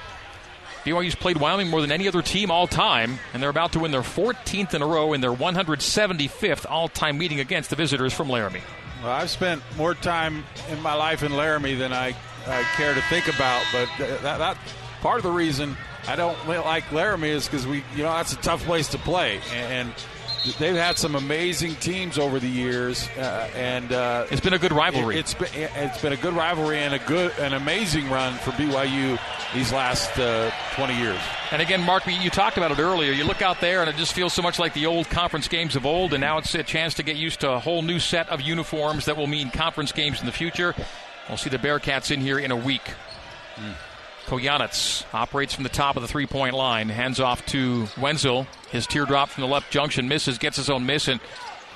[0.84, 3.92] BYU's played Wyoming more than any other team all time, and they're about to win
[3.92, 8.30] their 14th in a row in their 175th all time meeting against the visitors from
[8.30, 8.62] Laramie.
[9.02, 12.16] Well, I've spent more time in my life in Laramie than I,
[12.48, 14.58] I care to think about, but that, that
[15.02, 18.38] part of the reason I don't like Laramie is because we, you know, that's a
[18.38, 19.94] tough place to play, and
[20.60, 24.74] they've had some amazing teams over the years, uh, and uh, it's been a good
[24.74, 25.18] rivalry.
[25.18, 28.52] It, has been it's been a good rivalry and a good an amazing run for
[28.52, 29.20] BYU
[29.54, 31.20] these last uh, 20 years.
[31.52, 33.12] And again, Mark, you talked about it earlier.
[33.12, 35.76] You look out there, and it just feels so much like the old conference games
[35.76, 38.30] of old, and now it's a chance to get used to a whole new set
[38.30, 40.74] of uniforms that will mean conference games in the future.
[41.30, 42.84] We'll see the Bearcats in here in a week.
[43.56, 43.76] Mm.
[44.26, 48.48] Kojenets operates from the top of the three point line, hands off to Wenzel.
[48.72, 51.20] His teardrop from the left junction misses, gets his own miss, and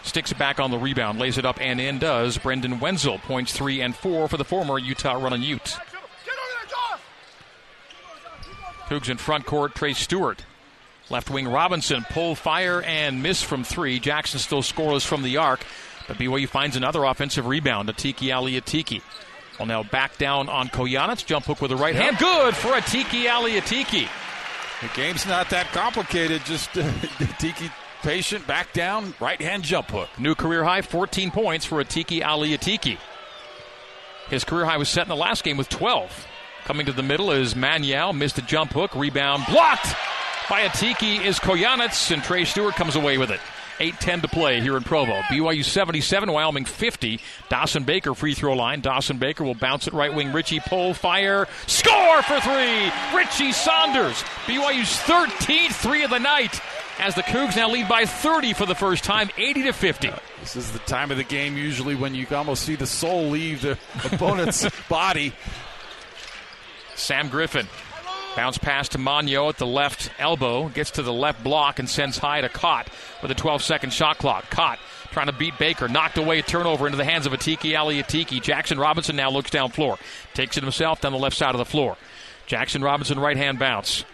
[0.08, 2.38] Sticks it back on the rebound, lays it up and in does.
[2.38, 5.78] Brendan Wenzel points three and four for the former Utah running Ute.
[8.88, 10.44] Cougs in front court, Trey Stewart.
[11.10, 14.00] Left wing Robinson pull fire and miss from three.
[14.00, 15.66] Jackson still scoreless from the arc,
[16.08, 17.90] but BYU finds another offensive rebound.
[17.90, 19.02] Atiki Ali Atiki.
[19.58, 21.26] Well, now back down on Kojenets.
[21.26, 22.18] Jump hook with the right hand.
[22.18, 24.08] Good for Atiki Ali Atiki.
[24.82, 26.44] The game's not that complicated.
[26.46, 26.82] Just uh,
[27.20, 27.72] Atiki
[28.02, 30.10] patient, back down, right hand jump hook.
[30.20, 32.98] New career high, 14 points for Atiki Ali Atiki.
[34.30, 36.27] His career high was set in the last game with 12.
[36.68, 39.96] Coming to the middle is Manuel, missed a jump hook, rebound blocked
[40.50, 43.40] by Atiki is Kojenets, and Trey Stewart comes away with it.
[43.80, 45.14] 8-10 to play here in Provo.
[45.30, 47.22] BYU 77, Wyoming 50.
[47.48, 48.82] Dawson Baker free throw line.
[48.82, 50.34] Dawson Baker will bounce it right wing.
[50.34, 51.48] Richie pull fire.
[51.68, 52.92] Score for three.
[53.16, 54.22] Richie Saunders.
[54.46, 56.60] BYU's 13th three of the night
[57.00, 60.12] as the Cougs now lead by 30 for the first time, 80 to 50.
[60.42, 63.62] This is the time of the game usually when you almost see the soul leave
[63.62, 63.78] the
[64.12, 65.32] opponent's body.
[66.98, 67.68] Sam Griffin
[68.38, 72.20] Bounce pass to Magno at the left elbow, gets to the left block and sends
[72.20, 72.88] high to Kot
[73.24, 74.48] with a 12 second shot clock.
[74.52, 74.78] Kot
[75.10, 78.40] trying to beat Baker, knocked away, a turnover into the hands of Atiki Ali Atiki.
[78.40, 79.98] Jackson Robinson now looks down floor,
[80.36, 81.98] takes it himself down the left side of the floor.
[82.46, 84.06] Jackson Robinson right hand bounce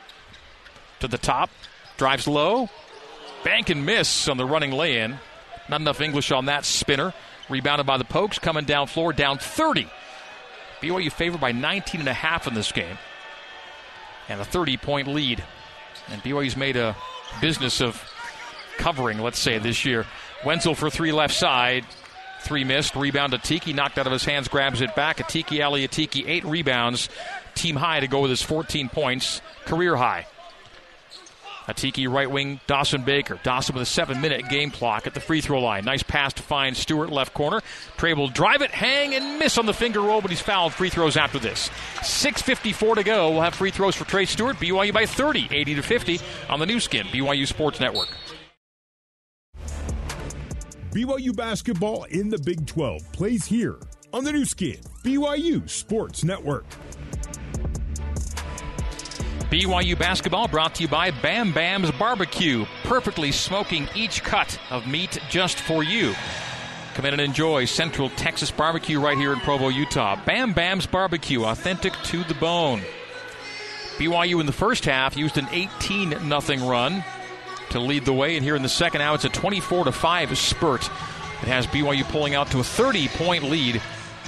[1.01, 1.49] to the top,
[1.97, 2.69] drives low,
[3.43, 5.19] bank and miss on the running lay in.
[5.67, 7.13] Not enough English on that spinner.
[7.49, 9.89] Rebounded by the Pokes, coming down floor, down 30.
[10.83, 12.97] BYU favored by 19 and a half in this game
[14.27, 15.43] and a 30 point lead.
[16.09, 16.95] And BYU's made a
[17.39, 18.03] business of
[18.77, 20.05] covering, let's say, this year.
[20.45, 21.85] Wenzel for three left side.
[22.41, 22.95] Three missed.
[22.95, 23.71] Rebound to Tiki.
[23.71, 24.49] Knocked out of his hands.
[24.49, 25.17] Grabs it back.
[25.17, 26.27] Atiki Ali Atiki.
[26.27, 27.07] Eight rebounds.
[27.55, 29.41] Team high to go with his 14 points.
[29.65, 30.27] Career high.
[31.67, 33.39] Atiki right wing, Dawson Baker.
[33.43, 35.85] Dawson with a seven minute game clock at the free throw line.
[35.85, 37.61] Nice pass to find Stewart left corner.
[37.97, 40.73] Trey will drive it, hang, and miss on the finger roll, but he's fouled.
[40.73, 41.69] Free throws after this.
[41.97, 43.31] 6.54 to go.
[43.31, 44.57] We'll have free throws for Trey Stewart.
[44.57, 48.09] BYU by 30, 80 to 50 on the Nu Skin, BYU Sports Network.
[50.91, 53.79] BYU basketball in the Big 12 plays here
[54.13, 56.65] on the Nu Skin, BYU Sports Network.
[59.53, 65.19] BYU basketball brought to you by Bam Bam's Barbecue, perfectly smoking each cut of meat
[65.29, 66.15] just for you.
[66.95, 70.19] Come in and enjoy Central Texas barbecue right here in Provo, Utah.
[70.25, 72.81] Bam Bam's Barbecue, authentic to the bone.
[73.97, 77.03] BYU in the first half used an 18 0 run
[77.69, 80.83] to lead the way, and here in the second now it's a 24 5 spurt.
[81.43, 83.83] It has BYU pulling out to a 30 point lead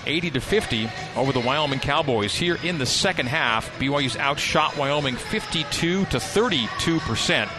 [0.05, 2.35] 80 to 50 over the Wyoming Cowboys.
[2.35, 7.49] Here in the second half, BYU's outshot Wyoming 52 to 32 percent,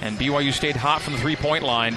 [0.00, 1.96] and BYU stayed hot from the three-point line.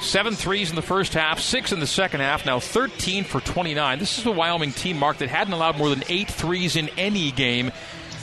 [0.00, 3.98] Seven threes in the first half, six in the second half, now 13 for 29.
[3.98, 7.30] This is the Wyoming team mark that hadn't allowed more than eight threes in any
[7.32, 7.70] game,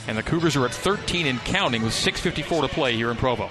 [0.08, 3.48] and the Cougars are at 13 and counting with 6.54 to play here in Provo.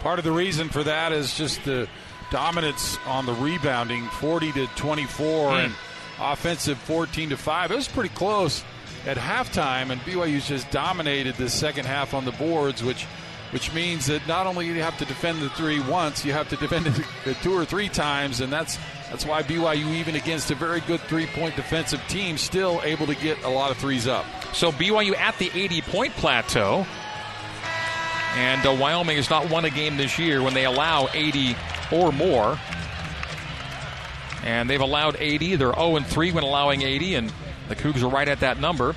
[0.00, 1.88] Part of the reason for that is just the
[2.30, 5.64] dominance on the rebounding, 40 to 24, mm.
[5.64, 5.74] and
[6.20, 7.70] offensive 14 to 5.
[7.70, 8.64] It was pretty close
[9.06, 13.06] at halftime, and BYU's just dominated the second half on the boards, which
[13.52, 16.56] which means that not only you have to defend the three once, you have to
[16.56, 18.78] defend it two or three times, and that's
[19.10, 23.42] that's why BYU, even against a very good three-point defensive team, still able to get
[23.42, 24.24] a lot of threes up.
[24.54, 26.86] So BYU at the 80-point plateau,
[28.36, 31.56] and uh, Wyoming has not won a game this year when they allow 80
[31.92, 32.58] or more.
[34.42, 35.56] And they've allowed 80.
[35.56, 37.32] They're 0 and 3 when allowing 80, and
[37.68, 38.96] the Cougars are right at that number.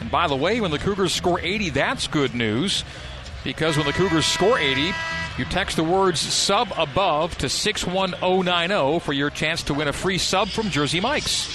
[0.00, 2.84] And by the way, when the Cougars score 80, that's good news
[3.44, 4.92] because when the Cougars score 80,
[5.38, 10.18] you text the words sub above to 61090 for your chance to win a free
[10.18, 11.48] sub from Jersey Mike's.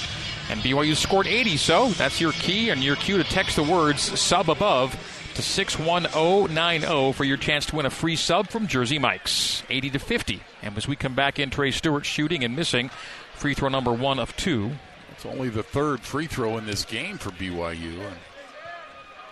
[0.50, 4.20] And BYU scored 80, so that's your key and your cue to text the words
[4.20, 4.96] sub above
[5.38, 9.62] to 61090 for your chance to win a free sub from Jersey Mike's.
[9.70, 10.42] 80 to 50.
[10.64, 12.90] And as we come back in, Trey Stewart shooting and missing
[13.36, 14.72] free throw number one of two.
[15.12, 18.00] It's only the third free throw in this game for BYU.
[18.00, 18.18] And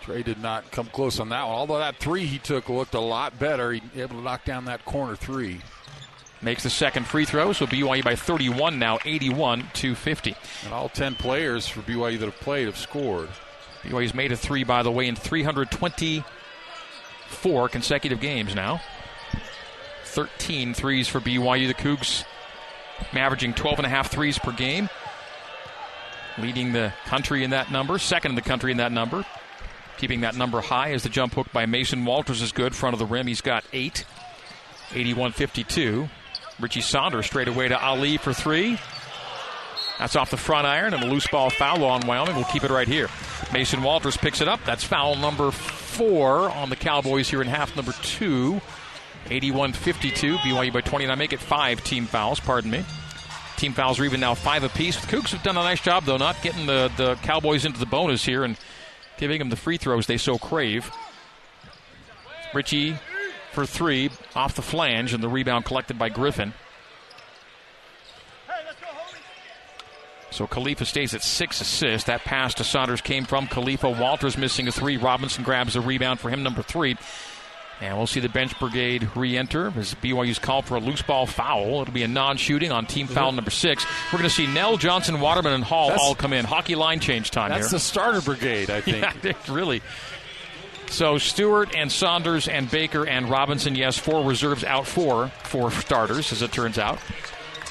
[0.03, 1.55] Trey did not come close on that one.
[1.55, 3.71] Although that three he took looked a lot better.
[3.71, 5.61] He able to knock down that corner three.
[6.43, 10.35] Makes the second free throw, so BYU by 31 now, 81 to 50.
[10.65, 13.29] And all 10 players for BYU that have played have scored.
[13.85, 18.81] BYU's made a three, by the way, in 324 consecutive games now.
[20.05, 21.67] 13 threes for BYU.
[21.67, 22.23] The Cougs
[23.13, 24.89] averaging 12 and a half threes per game.
[26.37, 29.25] Leading the country in that number, second in the country in that number.
[29.97, 32.75] Keeping that number high as the jump hook by Mason Walters is good.
[32.75, 34.05] Front of the rim, he's got eight.
[34.93, 36.09] 81 52.
[36.59, 38.77] Richie Saunders straight away to Ali for three.
[39.99, 42.35] That's off the front iron and a loose ball foul on Wyoming.
[42.35, 43.09] We'll keep it right here.
[43.53, 44.59] Mason Walters picks it up.
[44.65, 48.61] That's foul number four on the Cowboys here in half number two.
[49.29, 50.37] 81 52.
[50.37, 51.17] BYU by 29.
[51.17, 52.83] Make it five team fouls, pardon me.
[53.57, 54.99] Team fouls are even now five apiece.
[54.99, 57.85] The Cougs have done a nice job, though, not getting the, the Cowboys into the
[57.85, 58.57] bonus here and
[59.17, 60.91] giving them the free throws they so crave.
[62.53, 62.97] Richie
[63.53, 66.53] for three off the flange, and the rebound collected by Griffin.
[70.35, 72.07] So Khalifa stays at six assists.
[72.07, 73.89] That pass to Saunders came from Khalifa.
[73.89, 74.97] Walters missing a three.
[74.97, 76.97] Robinson grabs a rebound for him, number three.
[77.79, 81.25] And we'll see the bench brigade re enter as BYU's called for a loose ball
[81.25, 81.81] foul.
[81.81, 83.35] It'll be a non shooting on team foul mhm.
[83.35, 83.85] number six.
[84.11, 86.43] We're going to see Knell, Johnson, Waterman, and Hall That's- all come in.
[86.43, 87.63] Hockey line change time That's here.
[87.63, 89.05] That's the starter brigade, I think.
[89.23, 89.81] Yeah, really.
[90.89, 96.31] So Stewart and Saunders and Baker and Robinson, yes, four reserves out four for starters,
[96.31, 96.99] as it turns out.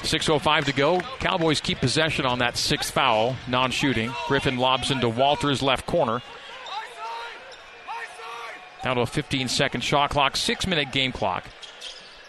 [0.05, 1.01] 6.05 to go.
[1.19, 4.11] Cowboys keep possession on that sixth foul, non shooting.
[4.27, 6.21] Griffin lobs into Walters' left corner.
[8.83, 11.45] Down to a 15 second shot clock, six minute game clock.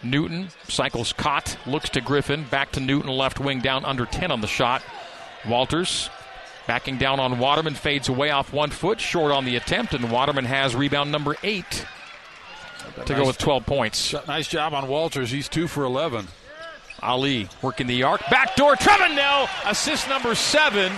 [0.02, 4.40] Newton cycles Kot, looks to Griffin, back to Newton, left wing, down under 10 on
[4.40, 4.82] the shot.
[5.46, 6.10] Walters
[6.66, 10.44] backing down on Waterman, fades away off one foot, short on the attempt, and Waterman
[10.44, 11.86] has rebound number eight
[13.04, 14.14] to go with 12 points.
[14.26, 15.30] Nice job on Walters.
[15.30, 16.28] He's two for 11.
[17.02, 18.20] Aly working the arc.
[18.30, 18.76] Backdoor.
[18.76, 20.92] Trevin Knell, assist number seven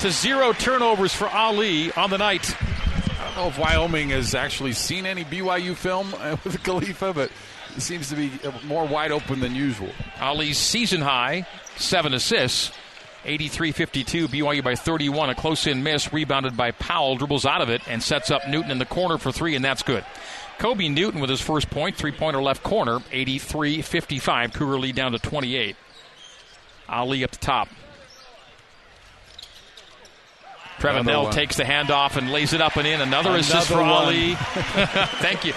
[0.00, 2.54] to zero turnovers for Aly on the night.
[2.60, 7.30] I don't know if Wyoming has actually seen any BYU film uh, with Khalifa, but
[7.76, 8.30] it seems to be
[8.64, 9.90] more wide open than usual.
[10.18, 12.72] Aly's season high, seven assists.
[13.24, 15.30] 83 52, BYU by 31.
[15.30, 18.70] A close in miss, rebounded by Powell, dribbles out of it, and sets up Newton
[18.70, 20.04] in the corner for three, and that's good.
[20.58, 24.52] Kobe Newton with his first point, three pointer left corner, 83 55.
[24.52, 25.76] Cougar lead down to 28.
[26.90, 27.68] Aly up the top.
[30.78, 33.00] Trevin Another Knell takes the handoff and lays it up and in.
[33.00, 34.14] Another, assist for one.
[34.14, 34.34] Aly.
[35.20, 35.52] Thank you.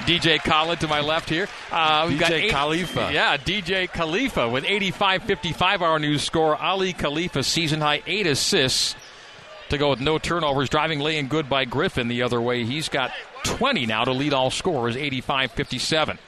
[0.00, 1.48] DJ Khaled to my left here.
[1.70, 3.10] Uh, we've got DJ eight- Khalifa.
[3.12, 6.56] Yeah, DJ Khalifa with 85-55 our new score.
[6.60, 8.96] Aly Khalifa season high eight assists
[9.72, 10.68] to go with no turnovers.
[10.68, 12.64] Driving laying good by Griffin the other way.
[12.64, 13.10] He's got
[13.44, 14.96] 20 now to lead all scorers.
[14.96, 16.18] 85-57.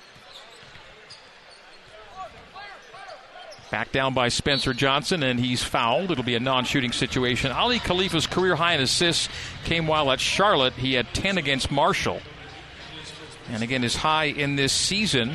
[3.71, 6.11] Back down by Spencer Johnson, and he's fouled.
[6.11, 7.51] It'll be a non shooting situation.
[7.51, 9.29] Aly Khalifa's career high in assists
[9.65, 10.75] came while at Charlotte.
[10.75, 12.21] He had 10 against Marshall.
[13.51, 15.35] And again, his high in this season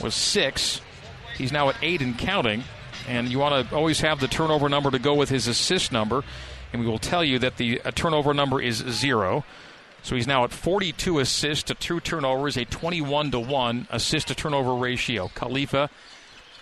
[0.00, 0.80] was six.
[1.36, 2.64] He's now at eight and counting.
[3.06, 6.24] And you want to always have the turnover number to go with his assist number.
[6.74, 9.44] And we will tell you that the uh, turnover number is zero.
[10.02, 14.34] So he's now at 42 assists to two turnovers, a 21 to 1 assist to
[14.34, 15.30] turnover ratio.
[15.36, 15.88] Khalifa,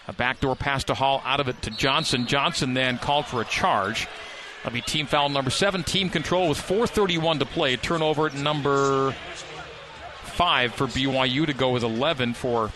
[0.06, 2.26] a backdoor pass to Hall, out of it to Johnson.
[2.26, 4.06] Johnson then called for a charge.
[4.62, 5.82] That'll be team foul number seven.
[5.82, 7.76] Team control with 4.31 to play.
[7.76, 9.12] Turnover number
[10.24, 12.70] five for BYU to go with 11 for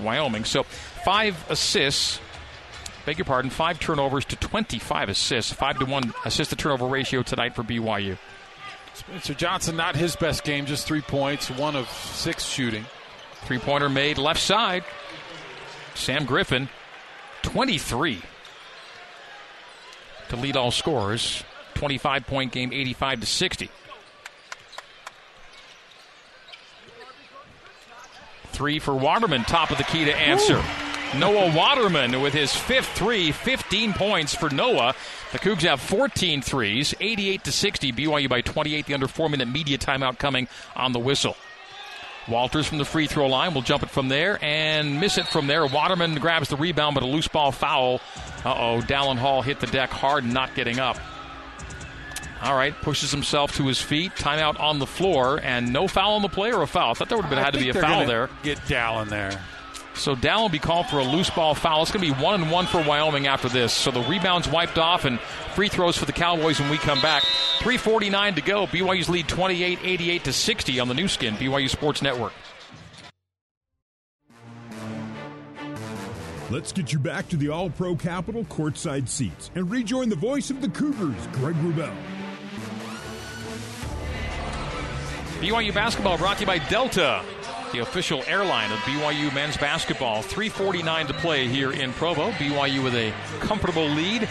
[0.00, 0.44] Wyoming.
[0.44, 2.18] So five assists.
[3.10, 5.52] Beg your pardon, five turnovers to 25 assists.
[5.52, 8.16] Five to one assist to turnover ratio tonight for BYU.
[8.94, 12.86] Spencer Johnson, not his best game, just three points, one of six shooting.
[13.46, 14.84] Three pointer made left side.
[15.96, 16.68] Sam Griffin,
[17.42, 18.22] 23
[20.28, 21.42] to lead all scorers.
[21.74, 23.70] 25 point game, 85 to 60.
[28.52, 30.62] Three for Waterman, top of the key to answer.
[31.16, 34.94] Noah Waterman with his fifth three, 15 points for Noah.
[35.32, 37.92] The Cougs have 14 threes, 88 to 60.
[37.92, 38.86] BYU by 28.
[38.86, 40.46] The under four minute media timeout coming
[40.76, 41.36] on the whistle.
[42.28, 45.48] Walters from the free throw line will jump it from there and miss it from
[45.48, 45.66] there.
[45.66, 48.00] Waterman grabs the rebound, but a loose ball foul.
[48.44, 50.96] Uh oh, Dallin Hall hit the deck hard, not getting up.
[52.42, 54.12] All right, pushes himself to his feet.
[54.12, 56.92] Timeout on the floor, and no foul on the play or a foul.
[56.92, 58.30] I thought there would have I had to be a foul there.
[58.44, 59.42] Get Dallin there.
[60.00, 61.82] So Dallin will be called for a loose ball foul.
[61.82, 63.70] It's going to be one and one for Wyoming after this.
[63.70, 65.20] So the rebounds wiped off and
[65.54, 67.22] free throws for the Cowboys when we come back.
[67.58, 68.66] 3:49 to go.
[68.66, 72.32] BYU's lead 28-88 to 60 on the Nu Skin BYU Sports Network.
[76.48, 80.48] Let's get you back to the All Pro Capital courtside seats and rejoin the voice
[80.48, 81.94] of the Cougars, Greg Wrubell.
[85.40, 87.22] BYU basketball brought to you by Delta,
[87.72, 90.22] the official airline of BYU men's basketball.
[90.22, 92.30] 3:49 to play here in Provo.
[92.32, 94.28] BYU with a comfortable lead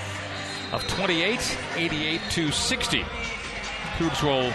[0.71, 3.05] of 28, 88 to 60.
[3.97, 4.53] Cougs will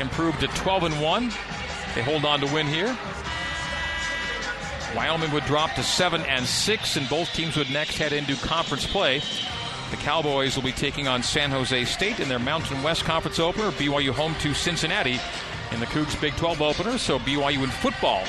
[0.00, 1.32] improve to 12 and 1.
[1.94, 2.96] They hold on to win here.
[4.94, 8.86] Wyoming would drop to seven and six, and both teams would next head into conference
[8.86, 9.22] play.
[9.90, 13.70] The Cowboys will be taking on San Jose State in their Mountain West Conference opener.
[13.72, 15.20] BYU home to Cincinnati
[15.74, 16.98] in the Cougs Big 12 opener.
[16.98, 18.22] So BYU in football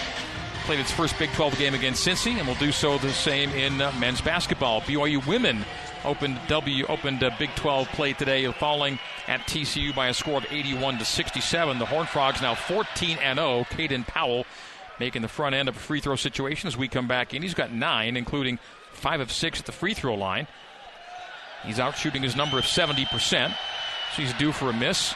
[0.66, 3.80] played its first Big 12 game against Cincy, and will do so the same in
[3.80, 4.82] uh, men's basketball.
[4.82, 5.64] BYU women
[6.04, 10.46] opened W opened uh, Big 12 play today, falling at TCU by a score of
[10.50, 11.78] 81 to 67.
[11.78, 13.66] The Horned Frogs now 14 and 0.
[13.70, 14.46] Caden Powell
[15.00, 17.44] making the front end of a free throw situation as we come back in.
[17.44, 18.58] He's got nine, including
[18.92, 20.48] five of six at the free throw line.
[21.64, 25.14] He's out shooting his number of 70%, so he's due for a miss.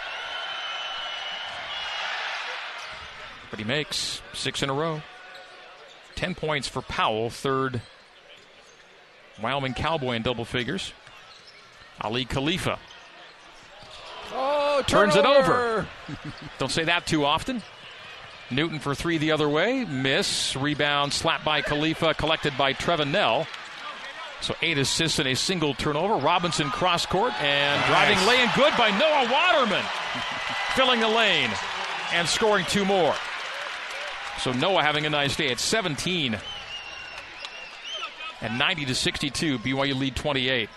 [3.49, 5.01] But he makes six in a row.
[6.15, 7.81] 10 points for Powell, third
[9.41, 10.93] Wyoming Cowboy in double figures.
[12.03, 12.77] Aly Khalifa.
[14.33, 15.87] Oh, turns it over.
[16.59, 17.61] Don't say that too often.
[18.51, 19.85] Newton for three the other way.
[19.85, 20.55] Miss.
[20.55, 23.47] Rebound slapped by Khalifa, collected by Trevin Knell.
[24.41, 26.15] So eight assists and a single turnover.
[26.15, 28.27] Robinson cross court and driving nice.
[28.27, 29.83] lane good by Noah Waterman.
[30.75, 31.49] filling the lane
[32.13, 33.13] and scoring two more.
[34.39, 36.37] So Noah having a nice day at 17.
[38.41, 40.69] And 90 to 62, BYU lead 28.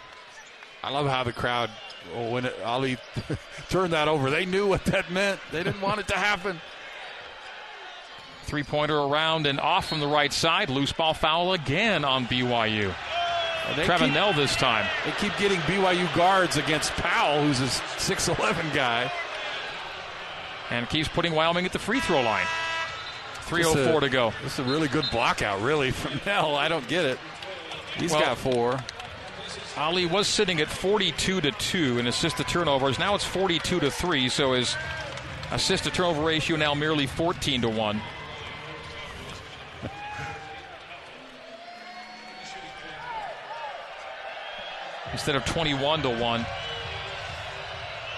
[0.82, 1.70] I love how the crowd,
[2.16, 2.96] oh, when it, Aly
[3.68, 5.38] turned that over, they knew what that meant.
[5.52, 6.60] They didn't want it to happen.
[8.42, 10.68] Three pointer around and off from the right side.
[10.68, 12.92] Loose ball foul again on BYU.
[13.76, 14.84] Trevin Knell this time.
[15.04, 19.10] They keep getting BYU guards against Powell, who's a 6'11 guy.
[20.70, 22.46] And keeps putting Wyoming at the free throw line.
[23.52, 24.32] 3.04 to go.
[24.42, 26.56] This is a really good block out, really, from Knell.
[26.56, 27.18] I don't get it.
[27.96, 28.80] He's well, got four.
[29.76, 32.98] Aly was sitting at 42 to 2 in assist to turnovers.
[32.98, 34.76] Now it's 42 to 3, so his
[35.50, 38.00] assist to turnover ratio now merely 14 to 1.
[45.12, 46.46] Instead of 21 to 1.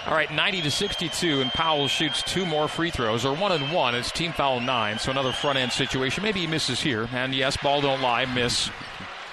[0.07, 3.73] All right, 90 to 62, and Powell shoots two more free throws, or one and
[3.73, 3.95] one.
[3.95, 6.21] It's team foul nine, so another front end situation.
[6.21, 8.69] Maybe he misses here, and yes, ball don't lie, miss.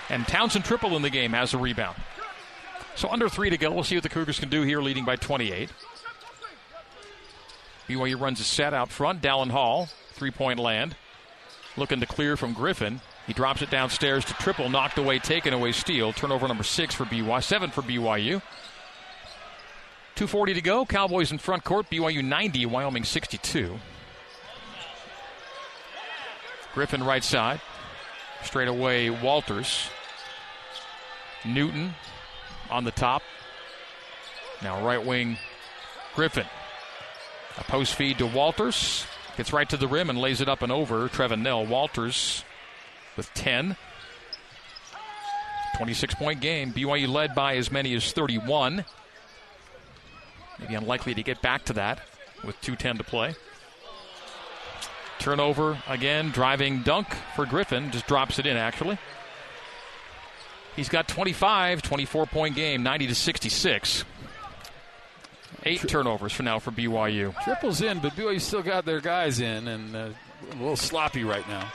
[0.09, 1.99] And Townsend Tripple in the game has a rebound.
[2.95, 3.70] So under three to go.
[3.70, 5.70] We'll see what the Cougars can do here, leading by 28.
[7.89, 9.20] BYU runs a set out front.
[9.20, 10.97] Dallin Hall, three point land.
[11.77, 13.03] Looking to clear from Griffin.
[13.27, 16.12] He drops it downstairs to Tripple, knocked away, taken away, steal.
[16.14, 18.41] Turnover number six for BYU, seven for BYU.
[20.15, 20.85] 240 to go.
[20.85, 21.89] Cowboys in front court.
[21.91, 23.79] BYU 90, Wyoming 62.
[26.75, 27.61] Griffin right side.
[28.43, 29.89] Straight away, Walters.
[31.45, 31.95] Newton
[32.71, 33.23] on the top.
[34.63, 35.39] Now right wing,
[36.15, 36.47] Griffin.
[37.59, 39.07] A post feed to Walters.
[39.37, 41.09] Gets right to the rim and lays it up and over.
[41.09, 41.67] Trevin Knell.
[41.67, 42.45] Walters
[43.17, 43.77] with 10.
[45.77, 46.73] 26 point game.
[46.73, 48.85] BYU led by as many as 31.
[50.59, 52.01] Maybe unlikely to get back to that
[52.45, 53.35] with 2.10 to play.
[55.19, 57.91] Turnover again, driving dunk for Griffin.
[57.91, 58.99] Just drops it in, actually.
[60.75, 64.05] He's got 25, 24 point game, 90 to 66.
[65.65, 67.35] Eight Tri- turnovers for now for BYU.
[67.45, 70.09] Tripple's in, but BYU still got their guys in and uh,
[70.51, 71.71] a little sloppy right now.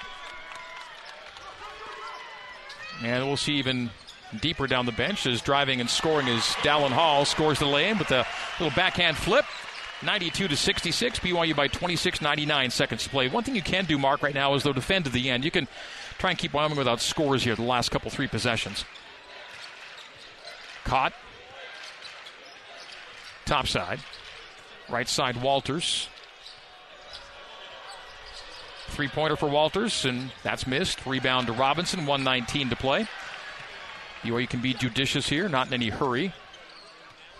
[3.03, 3.91] And we'll see even
[4.41, 8.11] deeper down the bench is driving and scoring is Dallin Hall scores the lane with
[8.11, 8.25] a
[8.59, 9.45] little backhand flip.
[10.03, 13.27] 92 to 66, BYU by 26, 99 seconds to play.
[13.29, 15.43] One thing you can do, Mark, right now is though defend to the end.
[15.43, 15.67] You can
[16.19, 18.85] try and keep Wyoming without scores here the last couple three possessions.
[20.83, 21.13] Kot.
[23.45, 23.99] Top side.
[24.87, 26.09] Right side, Walters.
[28.89, 31.05] Three pointer for Walters, and that's missed.
[31.05, 33.07] Rebound to Robinson, 119 to play.
[34.23, 36.33] BYU can be judicious here, not in any hurry.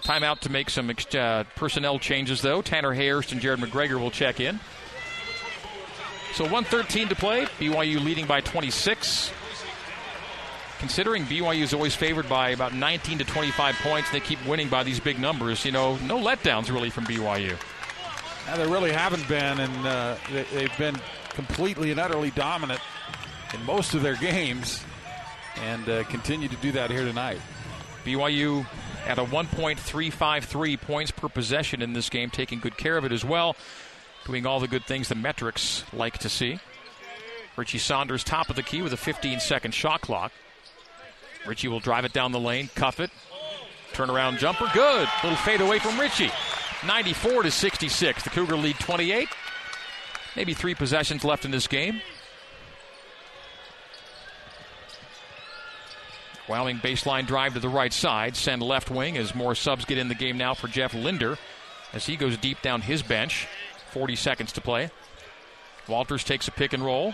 [0.04, 2.62] Timeout to make some uh, personnel changes, though.
[2.62, 4.60] Tanner Hayhurst and Jared McGregor will check in.
[6.34, 7.46] So 113 to play.
[7.60, 9.32] BYU leading by 26.
[10.80, 14.84] Considering BYU is always favored by about 19 to 25 points, they keep winning by
[14.84, 15.66] these big numbers.
[15.66, 17.58] You know, no letdowns really from BYU.
[18.46, 20.96] Yeah, there really haven't been, and uh, they, have been
[21.30, 22.80] completely and utterly dominant
[23.54, 24.84] in most of their games
[25.64, 27.40] and uh, continue to do that here tonight.
[28.06, 28.66] BYU
[29.06, 33.24] at a 1.353 points per possession in this game, taking good care of it as
[33.24, 33.56] well,
[34.26, 36.60] doing all the good things the metrics like to see.
[37.56, 40.32] Richie Saunders top of the key with a 15 second shot clock.
[41.46, 43.10] Richie will drive it down the lane, cuff it,
[43.94, 45.08] turnaround jumper, good.
[45.24, 46.32] Little fade away from Richie.
[46.86, 48.24] 94 to 66.
[48.24, 49.28] The Cougar lead 28.
[50.36, 52.02] Maybe three possessions left in this game.
[56.48, 58.36] Wyoming baseline drive to the right side.
[58.36, 61.38] Send left wing as more subs get in the game now for Jeff Linder
[61.94, 63.48] as he goes deep down his bench.
[63.92, 64.90] 40 seconds to play.
[65.88, 67.14] Walters takes a pick and roll.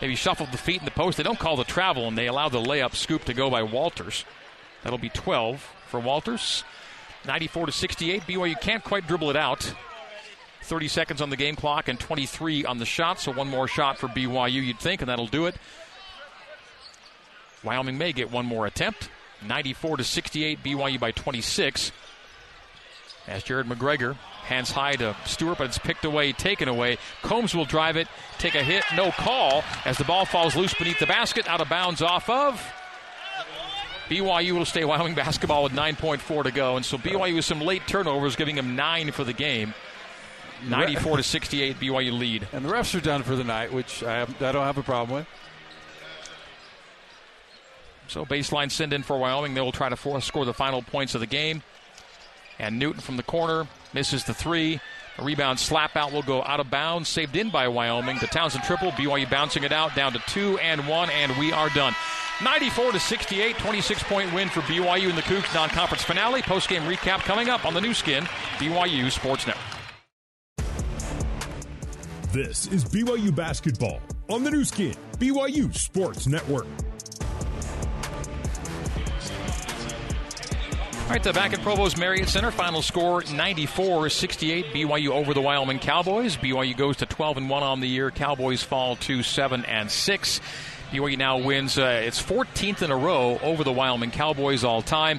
[0.00, 1.16] Maybe shuffled the feet in the post.
[1.16, 4.24] They don't call the travel and they allow the layup scoop to go by Walters.
[4.82, 6.62] That'll be 12 for Walters.
[7.26, 8.22] 94 to 68.
[8.22, 9.74] BYU can't quite dribble it out.
[10.62, 13.18] 30 seconds on the game clock and 23 on the shot.
[13.20, 15.56] So one more shot for BYU, you'd think, and that'll do it.
[17.68, 19.10] Wyoming may get one more attempt.
[19.46, 21.92] 94 to 68, BYU by 26.
[23.26, 24.14] As Jared McGregor
[24.44, 26.96] hands high to Stewart, but it's picked away, taken away.
[27.20, 28.08] Combs will drive it,
[28.38, 31.68] take a hit, no call as the ball falls loose beneath the basket, out of
[31.68, 32.58] bounds off of.
[34.08, 37.86] BYU will stay Wyoming basketball with 9.4 to go, and so BYU with some late
[37.86, 39.74] turnovers, giving them nine for the game.
[40.66, 42.48] 94 to 68, BYU lead.
[42.54, 44.82] And the refs are done for the night, which I, have, I don't have a
[44.82, 45.26] problem with.
[48.08, 49.54] So baseline send in for Wyoming.
[49.54, 51.62] They will try to force, score the final points of the game.
[52.58, 54.80] And Newton from the corner misses the three.
[55.18, 58.18] A rebound slap out will go out of bounds, saved in by Wyoming.
[58.18, 61.68] The Townsend Tripple, BYU bouncing it out down to two and one, and we are
[61.70, 61.94] done.
[62.42, 66.40] 94 to 68, 26 point win for BYU in the Cougs non conference finale.
[66.42, 68.24] Post game recap coming up on the Nu Skin,
[68.58, 69.64] BYU Sports Network.
[72.32, 76.66] This is BYU basketball on the Nu Skin, BYU Sports Network.
[81.08, 82.50] All right, the back at Provo's Marriott Center.
[82.50, 84.66] Final score 94 68.
[84.74, 86.36] BYU over the Wyoming Cowboys.
[86.36, 88.10] BYU goes to 12 and 1 on the year.
[88.10, 90.40] Cowboys fall to 7 and 6.
[90.90, 95.18] BYU now wins uh, its 14th in a row over the Wyoming Cowboys all time.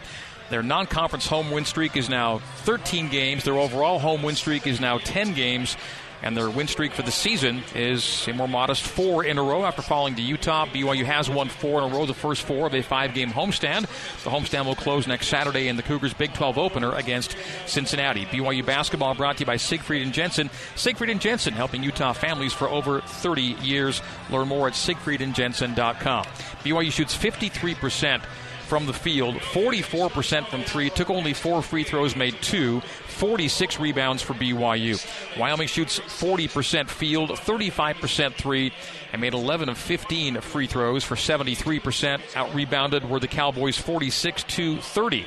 [0.51, 3.43] Their non conference home win streak is now 13 games.
[3.43, 5.75] Their overall home win streak is now 10 games
[6.21, 9.65] and their win streak for the season is a more modest four in a row
[9.65, 10.65] after falling to Utah.
[10.65, 13.81] BYU has won four in a row, the first four of a five game homestand.
[14.23, 18.25] The homestand will close next Saturday in the Cougars' Big 12 opener against Cincinnati.
[18.25, 20.49] BYU basketball brought to you by Siegfried and Jensen.
[20.75, 24.01] Siegfried and Jensen helping Utah families for over 30 years.
[24.29, 26.25] Learn more at siegfriedandjensen.com.
[26.63, 28.21] BYU shoots 53%
[28.69, 32.83] from the field, 44% from three, took only four free throws, made two,
[33.19, 34.97] 46 rebounds for BYU.
[35.37, 38.71] Wyoming shoots 40% field, 35% three,
[39.11, 42.21] and made 11 of 15 free throws for 73%.
[42.37, 45.25] Out rebounded were the Cowboys 46 to 30.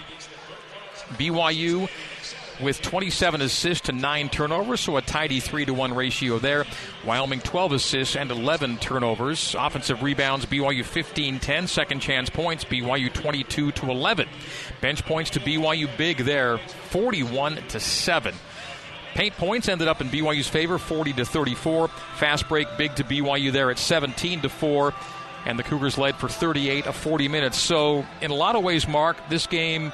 [1.19, 1.91] BYU
[2.63, 6.65] with 27 assists to 9 turnovers, so a tidy 3 to 1 ratio there.
[7.05, 9.55] Wyoming 12 assists and 11 turnovers.
[9.59, 11.67] Offensive rebounds, BYU 15 10.
[11.67, 14.29] Second chance points, BYU 22 to 11.
[14.81, 16.59] Bench points to BYU big there,
[16.91, 18.35] 41 to 7.
[19.15, 21.89] Paint points ended up in BYU's favor, 40 to 34.
[22.17, 24.95] Fast break big to BYU there at 17 to 4.
[25.45, 27.59] And the Cougars led for 38 of 40 minutes.
[27.59, 29.93] So, in a lot of ways, Mark, this game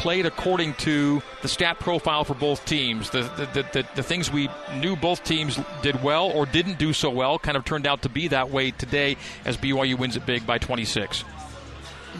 [0.00, 3.10] played according to the stat profile for both teams.
[3.10, 3.22] The,
[3.52, 7.38] the, the, the, things we knew both teams did well or didn't do so well
[7.38, 10.56] kind of turned out to be that way today as BYU wins it big by
[10.56, 11.22] 26.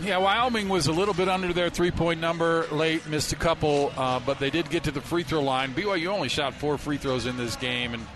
[0.02, 3.92] Yeah, Wyoming was a little bit under their three point number late, missed a couple,
[3.96, 5.72] uh, but they did get to the free throw line.
[5.72, 8.06] BYU only shot four free throws in this game, and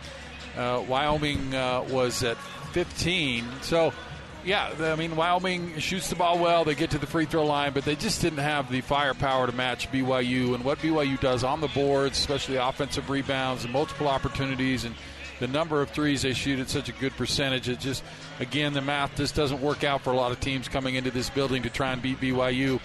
[0.56, 2.36] uh, Wyoming uh, was at
[2.72, 3.44] 15.
[3.62, 3.94] So
[4.44, 6.64] yeah, I mean, Wyoming shoots the ball well.
[6.64, 9.52] They get to the free throw line, but they just didn't have the firepower to
[9.52, 10.54] match BYU.
[10.54, 14.94] And what BYU does on the boards, especially offensive rebounds and multiple opportunities, and
[15.40, 18.04] the number of threes they shoot at such a good percentage, it just,
[18.38, 21.30] again, the math just doesn't work out for a lot of teams coming into this
[21.30, 22.80] building to try and beat BYU.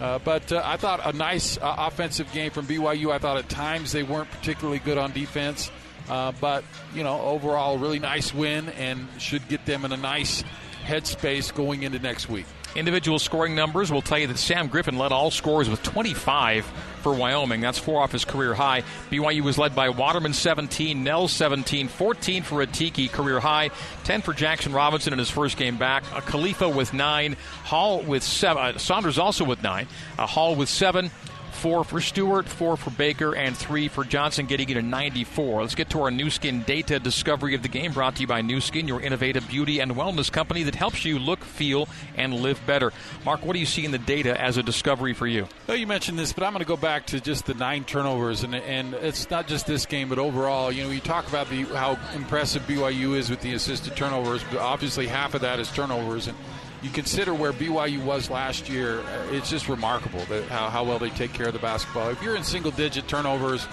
[0.00, 3.10] Uh, but uh, I thought a nice uh, offensive game from BYU.
[3.10, 5.70] I thought at times they weren't particularly good on defense.
[6.08, 10.42] Uh, but, you know, overall, really nice win and should get them in a nice
[10.88, 12.46] headspace going into next week.
[12.74, 16.64] Individual scoring numbers will tell you that Sam Griffin led all scores with 25
[17.02, 17.60] for Wyoming.
[17.60, 18.82] That's four off his career high.
[19.10, 23.70] BYU was led by Waterman 17, Nels 17, 14 for Atiki, career high,
[24.04, 28.22] 10 for Jaxson Robinson in his first game back, a Khalifa with nine, Hall with
[28.22, 31.10] seven, uh, Saunders also with nine, a Hall with seven,
[31.58, 35.62] four for Stewart, four for Baker, and three for Johnson, getting it a 94.
[35.62, 38.42] Let's get to our Nu Skin data discovery of the game, brought to you by
[38.42, 42.64] Nu Skin, your innovative beauty and wellness company that helps you look, feel, and live
[42.64, 42.92] better.
[43.24, 45.48] Mark, what do you see in the data as a discovery for you?
[45.66, 48.44] Well, you mentioned this, but I'm going to go back to just the nine turnovers,
[48.44, 50.70] and and it's not just this game, but overall.
[50.70, 54.60] You know, you talk about the how impressive BYU is with the assisted turnovers, but
[54.60, 56.38] obviously half of that is turnovers, and
[56.82, 60.98] you consider where BYU was last year, uh, it's just remarkable that how, how well
[60.98, 62.08] they take care of the basketball.
[62.08, 63.66] If you're in single digit turnovers,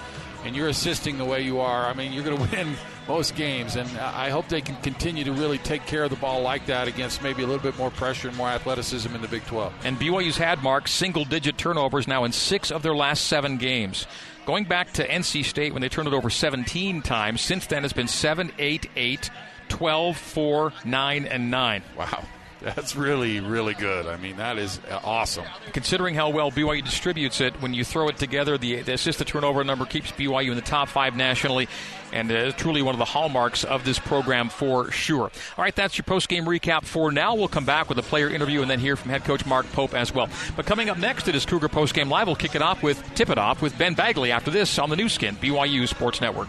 [0.46, 2.76] and you're assisting the way you are, I mean, you're going to win
[3.08, 3.76] most games.
[3.76, 6.88] And I hope they can continue to really take care of the ball like that
[6.88, 9.74] against maybe a little bit more pressure and more athleticism in the Big 12.
[9.84, 14.06] And BYU's had marked single digit turnovers now in six of their last seven games.
[14.46, 17.94] Going back to NC State when they turned it over 17 times, since then it's
[17.94, 19.30] been 7 8 8,
[19.70, 21.84] 12 4, 9, and 9.
[21.98, 22.24] Wow.
[22.62, 24.08] That's really, really good.
[24.08, 25.46] I mean, that is awesome.
[25.74, 29.26] Considering how well BYU distributes it, when you throw it together, the, the assist to
[29.26, 31.68] turnover number keeps BYU in the top five nationally,
[32.12, 35.32] and uh, truly one of the hallmarks of this program for sure.
[35.58, 37.36] All right, that's your post game recap for now.
[37.36, 39.94] We'll come back with a player interview and then hear from head coach Mark Pope
[39.94, 40.30] as well.
[40.56, 42.28] But coming up next, it is Cougar Post Game Live.
[42.28, 44.96] We'll kick it off with Tip It Off with Ben Bagley after this on the
[44.96, 46.48] Nu Skin, BYU Sports Network.